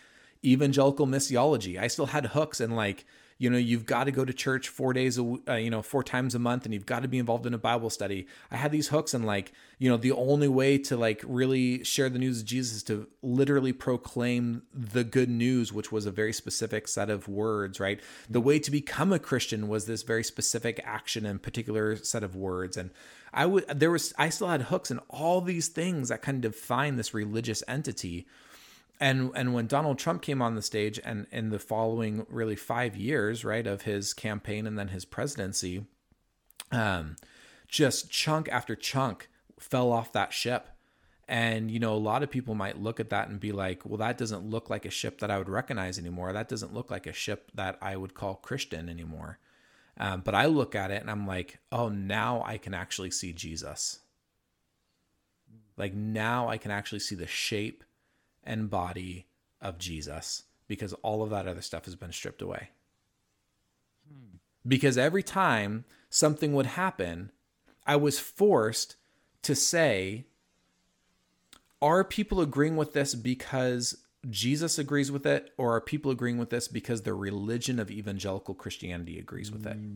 [0.43, 1.79] evangelical missiology.
[1.79, 3.05] I still had hooks in like
[3.37, 6.03] you know you've got to go to church four days a uh, you know four
[6.03, 8.27] times a month and you've got to be involved in a bible study.
[8.51, 12.09] I had these hooks and like you know the only way to like really share
[12.09, 16.33] the news of jesus is to literally proclaim the good news which was a very
[16.33, 17.99] specific set of words right?
[18.29, 22.35] The way to become a christian was this very specific action and particular set of
[22.35, 22.91] words and
[23.33, 26.53] i would there was i still had hooks and all these things that kind of
[26.53, 28.25] define this religious entity
[28.99, 32.95] and and when Donald Trump came on the stage and in the following really 5
[32.95, 35.85] years right of his campaign and then his presidency
[36.71, 37.15] um
[37.67, 39.29] just chunk after chunk
[39.59, 40.69] fell off that ship.
[41.27, 43.97] And you know a lot of people might look at that and be like well
[43.97, 46.31] that doesn't look like a ship that I would recognize anymore.
[46.33, 49.39] That doesn't look like a ship that I would call Christian anymore.
[49.97, 53.33] Um, but I look at it and I'm like oh now I can actually see
[53.33, 53.99] Jesus.
[55.77, 57.83] Like now I can actually see the shape
[58.45, 59.27] and body
[59.61, 62.69] of Jesus because all of that other stuff has been stripped away.
[64.07, 64.37] Hmm.
[64.67, 67.31] Because every time something would happen,
[67.85, 68.95] I was forced
[69.43, 70.25] to say,
[71.81, 76.49] are people agreeing with this because Jesus agrees with it, or are people agreeing with
[76.49, 79.75] this because the religion of evangelical Christianity agrees with it?
[79.75, 79.95] Hmm.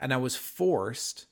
[0.00, 1.26] And I was forced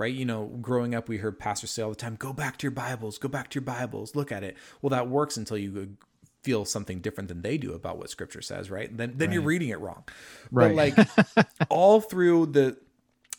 [0.00, 0.14] right?
[0.14, 2.70] You know, growing up, we heard pastors say all the time, go back to your
[2.70, 4.56] Bibles, go back to your Bibles, look at it.
[4.80, 6.06] Well, that works until you uh,
[6.42, 8.96] feel something different than they do about what scripture says, right?
[8.96, 9.34] Then then right.
[9.34, 10.04] you're reading it wrong.
[10.50, 10.96] Right.
[10.96, 12.78] But like all through the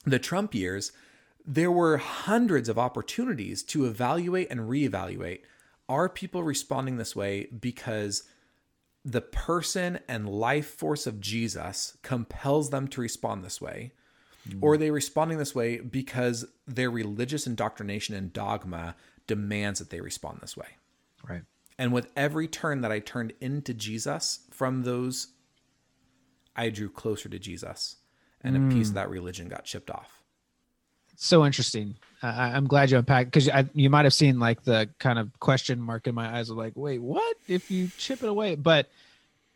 [0.06, 0.92] the Trump years,
[1.44, 5.40] there were hundreds of opportunities to evaluate and reevaluate.
[5.90, 8.24] Are people responding this way because
[9.04, 13.94] the person and life force of Jesus compels them to respond this way?
[14.50, 14.60] Mm.
[14.62, 18.96] Or are they responding this way because their religious indoctrination and dogma
[19.28, 20.78] demands that they respond this way?
[21.28, 21.44] Right.
[21.78, 25.28] And with every turn that I turned into Jesus from those,
[26.56, 27.98] I drew closer to Jesus
[28.44, 28.68] and mm.
[28.68, 28.96] a piece of mm.
[28.96, 30.22] that religion got chipped off.
[31.16, 31.98] So interesting.
[32.24, 35.80] I, am glad you unpacked because you might have seen like the kind of question
[35.80, 38.56] mark in my eyes of like, wait, what if you chip it away?
[38.56, 38.90] But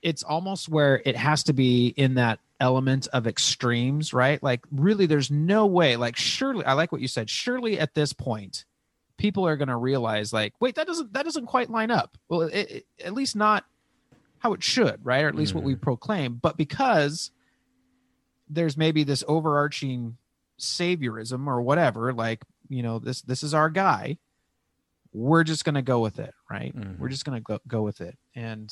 [0.05, 4.41] it's almost where it has to be in that element of extremes, right?
[4.43, 5.95] Like, really, there's no way.
[5.95, 7.27] Like, surely, I like what you said.
[7.27, 8.65] Surely, at this point,
[9.17, 12.19] people are going to realize, like, wait, that doesn't that doesn't quite line up.
[12.29, 13.65] Well, it, it, at least not
[14.37, 15.23] how it should, right?
[15.23, 15.57] Or at least mm-hmm.
[15.57, 15.81] what we mm-hmm.
[15.81, 16.35] proclaim.
[16.35, 17.31] But because
[18.47, 20.17] there's maybe this overarching
[20.59, 24.19] saviorism or whatever, like, you know, this this is our guy.
[25.13, 26.75] We're just going to go with it, right?
[26.75, 27.01] Mm-hmm.
[27.01, 28.17] We're just going to go, go with it.
[28.35, 28.71] And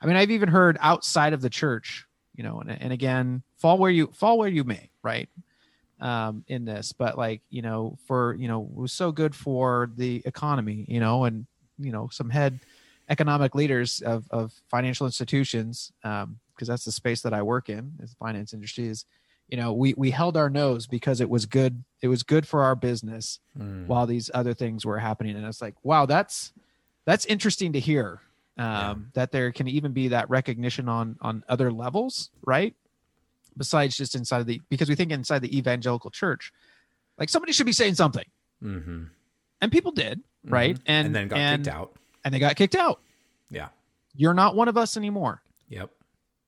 [0.00, 2.06] I mean, I've even heard outside of the church
[2.40, 5.28] you know, and, and again, fall where you fall where you may, right?
[6.00, 10.22] Um, in this, but like, you know, for, you know, was so good for the
[10.24, 11.44] economy, you know, and,
[11.78, 12.58] you know, some head
[13.10, 17.92] economic leaders of, of financial institutions, because um, that's the space that I work in,
[18.02, 18.86] is the finance industry.
[18.86, 19.04] Is
[19.48, 21.84] you know we we held our nose because it was good.
[22.00, 23.86] It was good for our business Mm.
[23.86, 26.54] while these other things were happening, and it's like, wow, that's
[27.04, 28.22] that's interesting to hear.
[28.60, 28.94] Um, Yeah.
[29.14, 32.74] That there can even be that recognition on on other levels, right?
[33.56, 36.52] Besides just inside of the because we think inside the evangelical church,
[37.18, 38.24] like somebody should be saying something,
[38.62, 39.04] Mm-hmm.
[39.60, 40.78] and people did, right?
[40.86, 41.96] And, And then got and, kicked out.
[42.24, 43.00] and they got kicked out.
[43.50, 43.68] Yeah.
[44.14, 45.90] You're not one of us anymore Yep.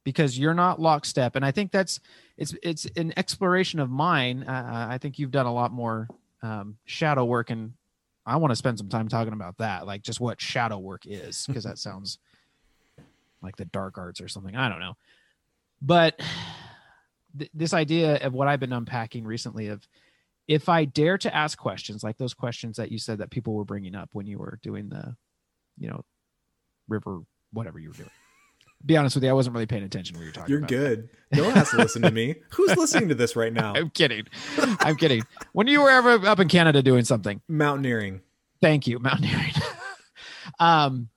[0.05, 2.01] because you're not lockstep and i think that's
[2.37, 6.09] it's it's an exploration of mine uh, i think you've done a lot more
[6.42, 7.72] um, shadow work and
[8.27, 11.45] i want to spend some time talking about that like just what shadow work is
[11.47, 12.19] because that sounds
[13.43, 14.95] like the dark arts or something i don't know.
[15.85, 16.21] But
[17.37, 19.87] th- this idea of what i've been unpacking recently of
[20.49, 23.65] if i dare to ask questions like those questions that you said that people were
[23.65, 25.17] bringing up when you were doing the
[25.79, 26.05] you know
[26.89, 27.21] river
[27.53, 28.11] whatever you were doing
[28.85, 31.09] be honest with you i wasn't really paying attention when you were talking You're good.
[31.35, 32.35] No one has to listen to me.
[32.51, 33.73] Who's listening to this right now?
[33.75, 34.27] I'm kidding.
[34.81, 35.23] I'm kidding.
[35.53, 38.21] When you were ever up in Canada doing something, Mountaineering.
[38.61, 39.53] thank you, mountaineering.
[40.61, 41.09] um,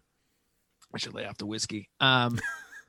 [0.93, 1.89] I should lay off the whiskey.
[1.99, 2.39] Um,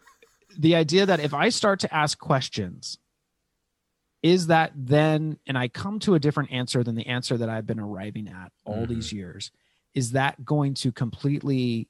[0.58, 2.98] the idea that if I start to ask questions,
[4.22, 7.66] is that then, and I come to a different answer than the answer that I've
[7.66, 8.88] been arriving at all Mhm.
[8.88, 9.50] these years,
[9.94, 11.88] is that going to completely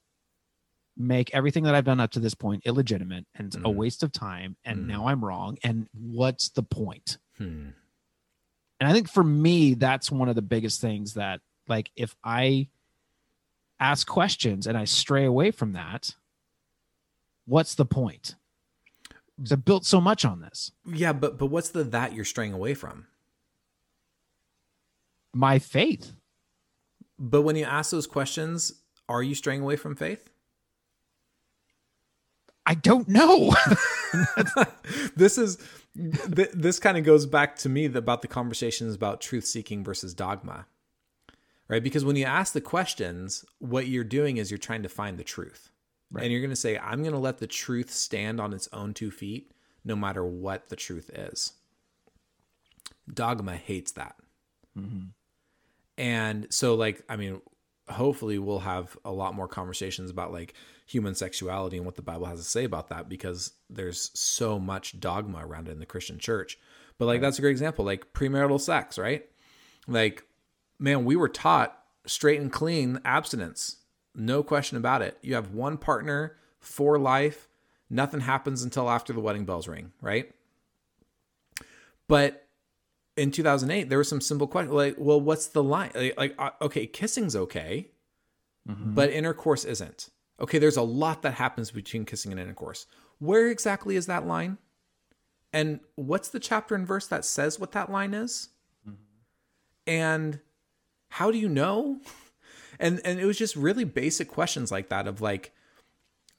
[0.97, 3.75] make everything that I've done up to this point illegitimate and a Mhm.
[3.75, 4.57] waste of time?
[4.65, 4.87] And Mhm.
[4.87, 5.59] now I'm wrong.
[5.63, 7.19] And what's the point?
[7.39, 7.71] Hmm.
[8.79, 12.69] and i think for me that's one of the biggest things that like if i
[13.81, 16.15] ask questions and i stray away from that
[17.47, 18.35] what's the point
[19.37, 22.53] because i built so much on this Yeah, but but what's the that you're straying
[22.53, 23.07] away from?
[25.33, 26.13] my faith
[27.19, 30.29] But when you ask those questions, are you straying away from faith?
[32.67, 33.55] I don't know.
[35.17, 35.59] This is
[35.97, 40.15] th- this kind of goes back to me about the conversations about truth seeking versus
[40.15, 40.67] dogma
[41.69, 41.83] right?
[41.83, 45.25] Because when you ask the questions what you're doing is you're trying to find the
[45.25, 45.71] truth.
[46.09, 46.23] Right.
[46.23, 48.95] and you're going to say i'm going to let the truth stand on its own
[48.95, 49.51] two feet
[49.85, 51.55] no matter what the truth is.
[53.13, 54.15] Dogma hates that.
[54.79, 55.07] Mm-hmm.
[55.99, 57.41] And so like i mean
[57.89, 60.55] hopefully we'll have a lot more conversations about like
[60.87, 64.99] human sexuality and what the bible has to say about that because there's so much
[65.01, 66.59] dogma around it in the christian church.
[66.99, 69.27] But like that's a great example like premarital sex right?
[69.89, 70.25] Like
[70.79, 73.79] man we were taught straight and clean abstinence
[74.15, 75.19] no question about it.
[75.21, 77.49] You have one partner for life
[77.91, 80.33] nothing happens until after the wedding bells ring right?
[82.09, 82.47] But
[83.17, 85.91] in 2008 there was some simple question like well what's the line?
[86.17, 87.89] Like, uh, okay kissing's okay
[88.95, 92.87] but intercourse isn't okay there's a lot that happens between kissing and intercourse.
[93.19, 94.59] Where exactly is that line?
[95.53, 98.51] And what's the chapter and verse that says what that line is?
[99.87, 100.41] And
[101.09, 102.01] how do you know?
[102.79, 105.55] And and it was just really basic questions like that of like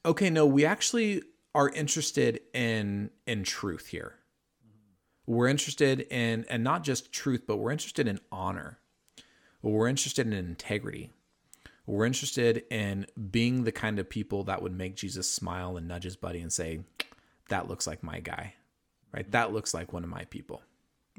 [0.05, 1.23] okay no we actually
[1.55, 4.13] are interested in in truth here.
[5.25, 8.77] We're interested in and not just truth but we're interested in honor.
[9.63, 11.09] We're interested in integrity
[11.87, 16.03] we're interested in being the kind of people that would make jesus smile and nudge
[16.03, 16.81] his buddy and say
[17.49, 18.53] that looks like my guy
[19.13, 20.61] right that looks like one of my people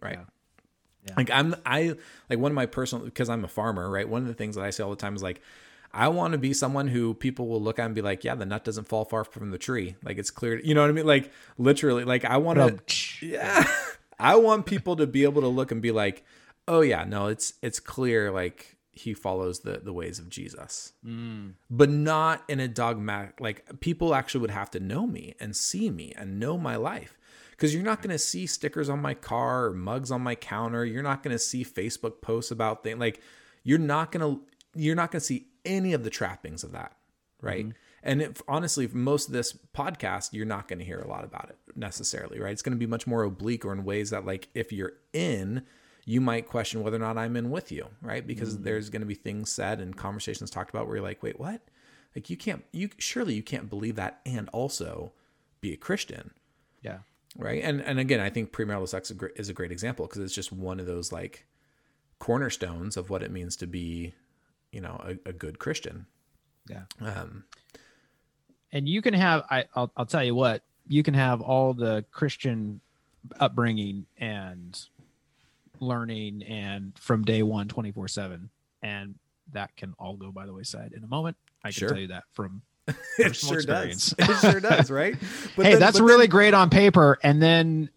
[0.01, 0.25] right Yeah.
[1.09, 1.15] Yeah.
[1.17, 1.95] like i'm i
[2.31, 4.65] like one of my personal because i'm a farmer right one of the things that
[4.65, 5.41] i say all the time is like
[5.91, 8.45] I want to be someone who people will look at and be like, yeah, the
[8.45, 9.97] nut doesn't fall far from the tree.
[10.05, 11.07] Like it's clear, you know what I mean?
[11.07, 13.67] Like literally, like I want to, yeah,
[14.19, 16.25] I want people to be able to look and be like,
[16.69, 21.55] oh yeah, no, it's it's clear like he follows the the ways of Jesus, Mm.
[21.71, 23.41] but not in a dogmatic.
[23.41, 27.17] Like people actually would have to know me and see me and know my life.
[27.51, 30.85] Because you're not going to see stickers on my car or mugs on my counter.
[30.85, 33.01] You're not going to see Facebook posts about things.
[33.01, 33.21] Like
[33.65, 34.43] you're not going to
[34.75, 36.97] you're not going to see any of the trappings of that,
[37.43, 37.67] right?
[38.03, 41.25] And if, honestly, for most of this podcast, you're not going to hear a lot
[41.25, 42.53] about it necessarily, right?
[42.53, 45.65] It's going to be much more oblique or in ways that, like, if you're in,
[46.09, 48.27] you might question whether or not I'm in with you, right?
[48.27, 51.39] Because there's going to be things said and conversations talked about where you're like, wait,
[51.39, 51.61] what?
[52.17, 55.13] Like, you can't, you surely you can't believe that and also
[55.61, 56.31] be a Christian,
[56.83, 57.01] Yeah.
[57.37, 57.63] right?
[57.63, 60.23] And and again, I think premarital sex is a great, is a great example because
[60.23, 61.47] it's just one of those like
[62.21, 64.15] cornerstones of what it means to be,
[64.73, 66.07] you know, a, a good Christian.
[66.71, 66.85] Yeah.
[67.03, 67.45] Um,
[68.73, 72.05] and you can have I, I'll, I'll tell you what you can have all the
[72.11, 72.81] christian
[73.41, 74.79] upbringing and
[75.81, 78.51] learning and from day one 24 7
[78.83, 79.15] and
[79.53, 81.89] that can all go by the wayside in a moment i can Sure.
[81.89, 82.63] tell you that from
[83.19, 84.11] it sure experience.
[84.11, 84.29] does.
[84.45, 85.17] It sure does, right?
[85.57, 87.91] But hey, then, that's really then, great on paper, and then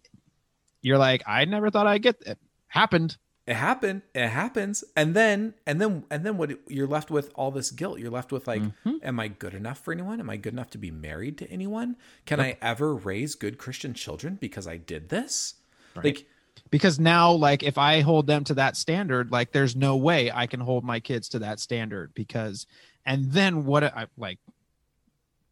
[0.82, 2.38] you're like, I never thought I'd get it.
[2.66, 3.16] Happened.
[3.46, 4.02] It happened.
[4.14, 6.52] It happens, and then and then and then what?
[6.68, 7.98] You're left with all this guilt.
[7.98, 8.96] You're left with like, mm-hmm.
[9.02, 10.20] am I good enough for anyone?
[10.20, 11.96] Am I good enough to be married to anyone?
[12.24, 12.58] Can yep.
[12.62, 15.54] I ever raise good Christian children because I did this?
[15.96, 16.04] Right.
[16.04, 16.26] Like
[16.72, 20.48] because now like if i hold them to that standard like there's no way i
[20.48, 22.66] can hold my kids to that standard because
[23.06, 24.40] and then what i like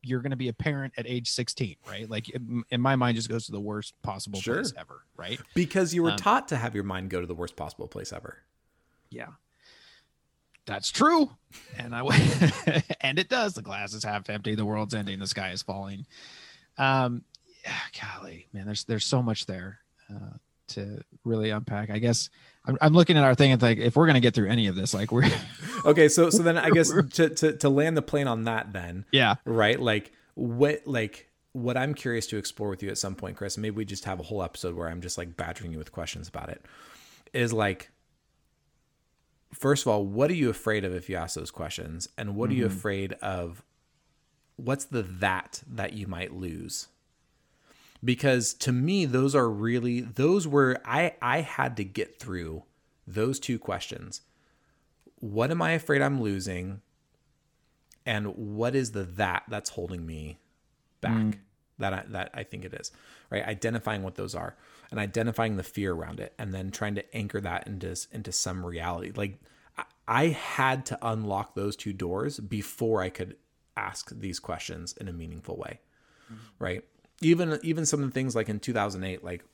[0.03, 2.09] you're going to be a parent at age 16 right?
[2.09, 2.31] Like
[2.71, 4.57] in my mind just goes to the worst possible sure.
[4.57, 5.41] place ever right?
[5.55, 8.13] Because you were um, taught to have your mind go to the worst possible place
[8.13, 8.39] ever.
[9.11, 9.29] Yeah.
[10.67, 11.31] That's true.
[11.77, 12.03] And i
[13.01, 13.55] and it does.
[13.55, 14.55] The glass is half empty.
[14.55, 15.19] The world's ending.
[15.19, 16.07] The sky is falling.
[16.79, 17.25] Um
[17.65, 19.81] yeah, golly man there's there's so much there.
[20.09, 20.39] Uh,
[20.71, 21.91] to really unpack.
[21.91, 22.31] I guess
[22.67, 24.77] I'm, I'm looking at our thing and like if we're gonna get through any of
[24.77, 25.29] this, like we're
[25.85, 26.09] okay.
[26.09, 29.37] So so then I guess to to to land the plane on that then yeah
[29.45, 33.59] right like what like what I'm curious to explore with you at some point, Chris.
[33.59, 36.29] Maybe we just have a whole episode where I'm just like badgering you with questions
[36.29, 36.65] about it.
[37.33, 37.91] Is like
[39.53, 42.51] first of all, what are you afraid of if you ask those questions, and what
[42.51, 42.53] mm-hmm.
[42.53, 42.77] are you mm-hmm.
[42.77, 43.65] afraid of?
[44.57, 46.89] What's the that that you might lose?
[48.05, 52.65] Because to me those are really those were I I had to get through
[53.07, 54.23] those two questions.
[55.17, 56.81] What am I afraid I'm losing?
[58.07, 60.39] And what is the that that's holding me
[61.01, 61.13] back?
[61.13, 61.39] Mm.
[61.79, 62.93] That I, that I think it is.
[63.31, 63.45] Right?
[63.45, 64.57] Identifying what those are
[64.91, 68.65] and identifying the fear around it and then trying to anchor that into into some
[68.65, 69.13] reality.
[69.15, 69.39] Like
[70.09, 73.37] I had to unlock those two doors before I could
[73.77, 75.81] ask these questions in a meaningful way.
[76.33, 76.37] Mm.
[76.59, 76.85] Right?
[77.21, 79.45] Even even some of the things like in 2008 like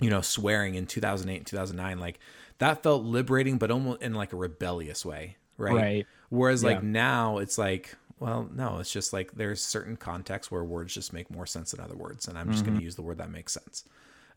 [0.00, 2.18] you know swearing in 2008 and 2009 like
[2.58, 6.06] that felt liberating but almost in like a rebellious way right, right.
[6.28, 6.70] whereas yeah.
[6.70, 11.12] like now it's like well no it's just like there's certain contexts where words just
[11.12, 12.72] make more sense than other words and i'm just mm-hmm.
[12.72, 13.84] going to use the word that makes sense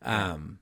[0.02, 0.58] um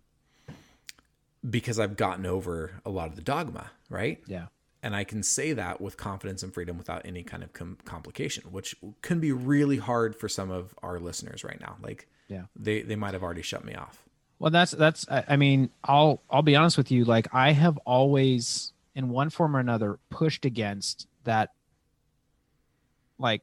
[1.48, 4.46] because i've gotten over a lot of the dogma right yeah
[4.82, 8.44] and I can say that with confidence and freedom without any kind of com- complication,
[8.50, 11.76] which can be really hard for some of our listeners right now.
[11.80, 14.02] Like, yeah, they they might have already shut me off.
[14.38, 15.06] Well, that's that's.
[15.08, 17.04] I mean, I'll I'll be honest with you.
[17.04, 21.50] Like, I have always, in one form or another, pushed against that.
[23.18, 23.42] Like,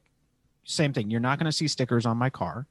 [0.64, 1.10] same thing.
[1.10, 2.66] You're not going to see stickers on my car.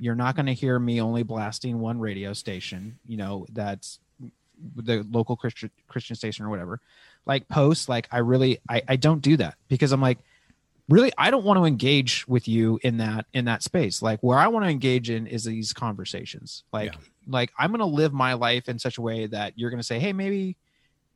[0.00, 2.98] You're not going to hear me only blasting one radio station.
[3.06, 4.00] You know, that's
[4.76, 6.80] the local Christian Christian station or whatever
[7.26, 10.18] like posts like i really i, I don't do that because i'm like
[10.88, 14.02] really i don't want to engage with you in that in that space.
[14.02, 16.64] Like where i want to engage in is these conversations.
[16.72, 16.98] Like yeah.
[17.28, 19.86] like i'm going to live my life in such a way that you're going to
[19.86, 20.56] say hey maybe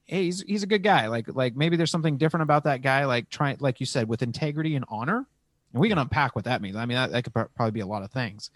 [0.07, 1.09] hey he's, he's a good guy.
[1.09, 4.23] Like like maybe there's something different about that guy like trying like you said with
[4.23, 5.27] integrity and honor.
[5.73, 6.77] And we can unpack what that means.
[6.77, 8.51] I mean that, that could probably be a lot of things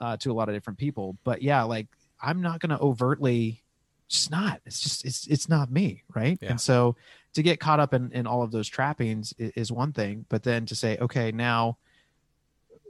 [0.00, 1.16] uh, to a lot of different people.
[1.22, 1.86] But yeah like
[2.22, 3.62] i'm not going to overtly
[4.10, 4.60] just not.
[4.66, 6.38] It's just it's it's not me right?
[6.40, 6.50] Yeah.
[6.50, 6.96] and so
[7.34, 10.42] to get caught up in in all of those trappings is, is, one thing but
[10.42, 11.78] then to say okay now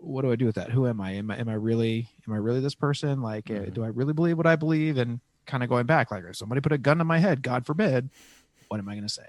[0.00, 0.70] what do i do with that?
[0.70, 1.12] Who am i?
[1.12, 3.20] Am i, am I really am i really this person?
[3.20, 3.72] Like uh, mm-hmm.
[3.72, 4.96] do i really believe what i believe?
[4.96, 7.66] And kind of going back like if somebody put a gun to my head god
[7.66, 8.08] forbid
[8.68, 9.26] what am i going to say?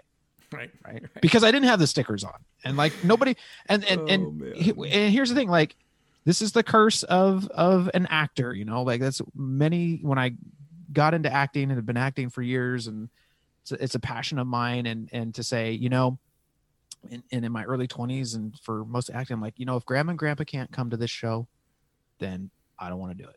[0.52, 1.02] Right, right?
[1.02, 1.22] Right.
[1.22, 2.40] Because i didn't have the stickers on.
[2.64, 3.36] And like nobody
[3.68, 5.76] and and oh, and, and here's the thing like
[6.24, 8.84] this is the curse of of an actor you know?
[8.84, 10.32] Like that's many when i
[10.94, 13.10] got into acting and have been acting for years and
[13.62, 16.18] it's a, it's a passion of mine and and to say you know
[17.10, 19.86] in, and in my early 20s and for most acting i'm like you know if
[19.86, 21.48] grandma and grandpa can't come to this show
[22.20, 23.36] then i don't want to do it.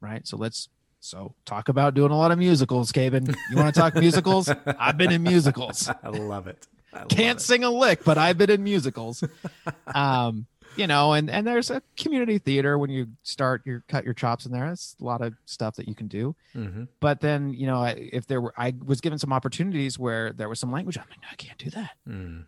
[0.00, 0.26] Right?
[0.26, 0.68] So let's
[1.00, 3.34] so talk about doing a lot of musicals Caben.
[3.50, 4.48] you want to talk musicals?
[4.78, 5.88] I've been in musicals.
[5.88, 6.66] I love it.
[6.92, 7.42] I love can't it.
[7.42, 9.24] sing a lick but i've been in musicals.
[9.94, 10.46] Um
[10.76, 14.46] you know, and and there's a community theater when you start your cut your chops
[14.46, 14.68] in there.
[14.68, 16.34] That's a lot of stuff that you can do.
[16.54, 16.84] Mm-hmm.
[17.00, 20.60] But then you know, if there were, I was given some opportunities where there was
[20.60, 20.98] some language.
[20.98, 21.90] I'm like, no, I can't do that.
[22.08, 22.44] Mm.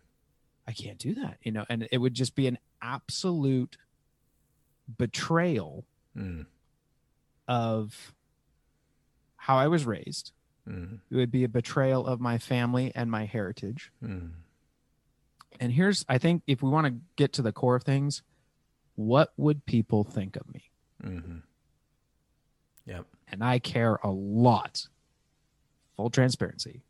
[0.66, 1.38] I can't do that.
[1.42, 3.76] You know, and it would just be an absolute
[4.98, 5.84] betrayal
[6.16, 6.46] mm.
[7.48, 8.12] of
[9.36, 10.32] how I was raised.
[10.68, 10.98] Mm.
[11.10, 13.92] It would be a betrayal of my family and my heritage.
[14.02, 14.30] Mm
[15.60, 18.22] and here's i think if we want to get to the core of things
[18.96, 20.70] what would people think of me?
[21.04, 21.38] Mm-hmm.
[22.86, 23.04] yep.
[23.28, 24.88] And i care a lot
[25.96, 26.82] full transparency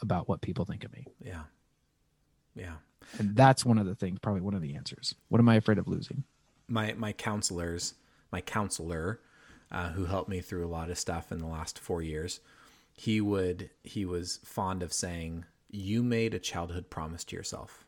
[0.00, 1.06] about what people think of me.
[1.22, 1.42] Yeah.
[2.54, 2.76] Yeah.
[3.18, 5.14] And that's one of the things probably one of the answers.
[5.28, 6.24] What am i afraid of losing?
[6.66, 7.94] My my counselors
[8.32, 9.20] my counselor
[9.70, 12.40] uh, who helped me through a lot of stuff in the last four years
[12.94, 17.84] he would he was fond of saying you made a childhood promise to yourself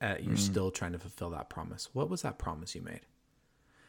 [0.00, 1.88] uh, you're still trying to fulfill that promise.
[1.92, 3.00] What was that promise you made?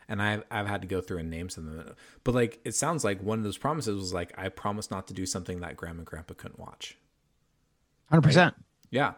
[0.07, 2.73] And I've I've had to go through and name some of them, but like it
[2.73, 5.75] sounds like one of those promises was like I promised not to do something that
[5.75, 6.97] grandma and grandpa couldn't watch.
[8.09, 8.55] Hundred percent.
[8.91, 9.13] Yeah.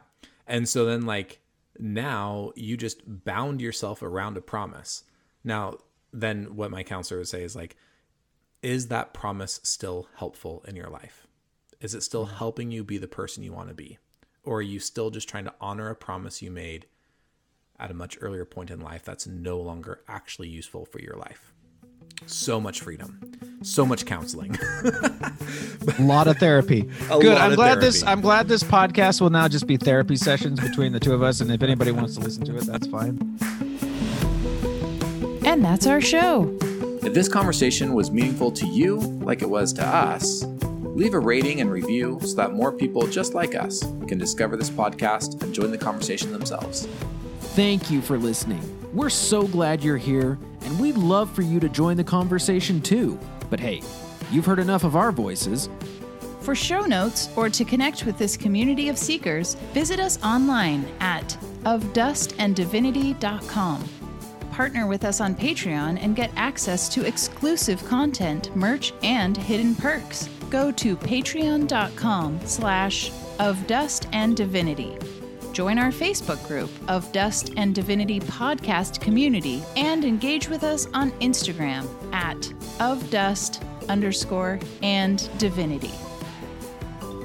[0.47, 1.39] And so then like
[1.77, 5.03] now you just bound yourself around a promise.
[5.43, 5.77] Now
[6.13, 7.75] then what my counselor would say is like
[8.63, 11.26] is that promise still helpful in your life?
[11.79, 12.37] Is it still mm-hmm.
[12.37, 13.97] helping you be the person you want to be?
[14.43, 16.87] Or are you still just trying to honor a promise you made
[17.79, 21.53] at a much earlier point in life that's no longer actually useful for your life?
[22.25, 23.19] So much freedom.
[23.61, 24.57] So much counseling.
[24.59, 26.89] A lot of therapy.
[27.11, 27.37] A Good.
[27.37, 28.01] I'm of glad this.
[28.03, 31.41] I'm glad this podcast will now just be therapy sessions between the two of us.
[31.41, 33.19] And if anybody wants to listen to it, that's fine.
[35.45, 36.57] And that's our show.
[37.03, 40.43] If this conversation was meaningful to you like it was to us,
[40.97, 44.71] leave a rating and review so that more people just like us can discover this
[44.71, 46.87] podcast and join the conversation themselves.
[47.39, 48.63] Thank you for listening.
[48.93, 53.19] We're so glad you're here, and we'd love for you to join the conversation too.
[53.51, 53.83] But hey,
[54.31, 55.69] you've heard enough of our voices.
[56.41, 61.37] For show notes or to connect with this community of seekers, visit us online at
[61.63, 63.83] ofdustanddivinity.com.
[64.51, 70.27] Partner with us on Patreon and get access to exclusive content, merch, and hidden perks.
[70.49, 74.97] Go to patreon.com slash of dust and divinity.
[75.51, 81.11] Join our Facebook group of Dust and Divinity podcast community and engage with us on
[81.13, 85.91] Instagram at of dust underscore and divinity.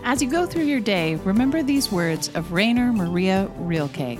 [0.02, 4.18] As you go through your day, remember these words of Rainer Maria Rilke.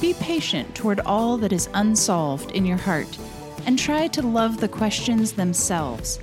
[0.00, 3.18] Be patient toward all that is unsolved in your heart,
[3.66, 6.20] and try to love the questions themselves.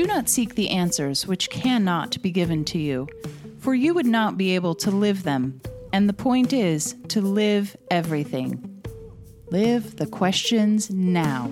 [0.00, 3.06] Do not seek the answers which cannot be given to you,
[3.58, 5.60] for you would not be able to live them.
[5.92, 8.82] And the point is to live everything.
[9.50, 11.50] Live the questions now.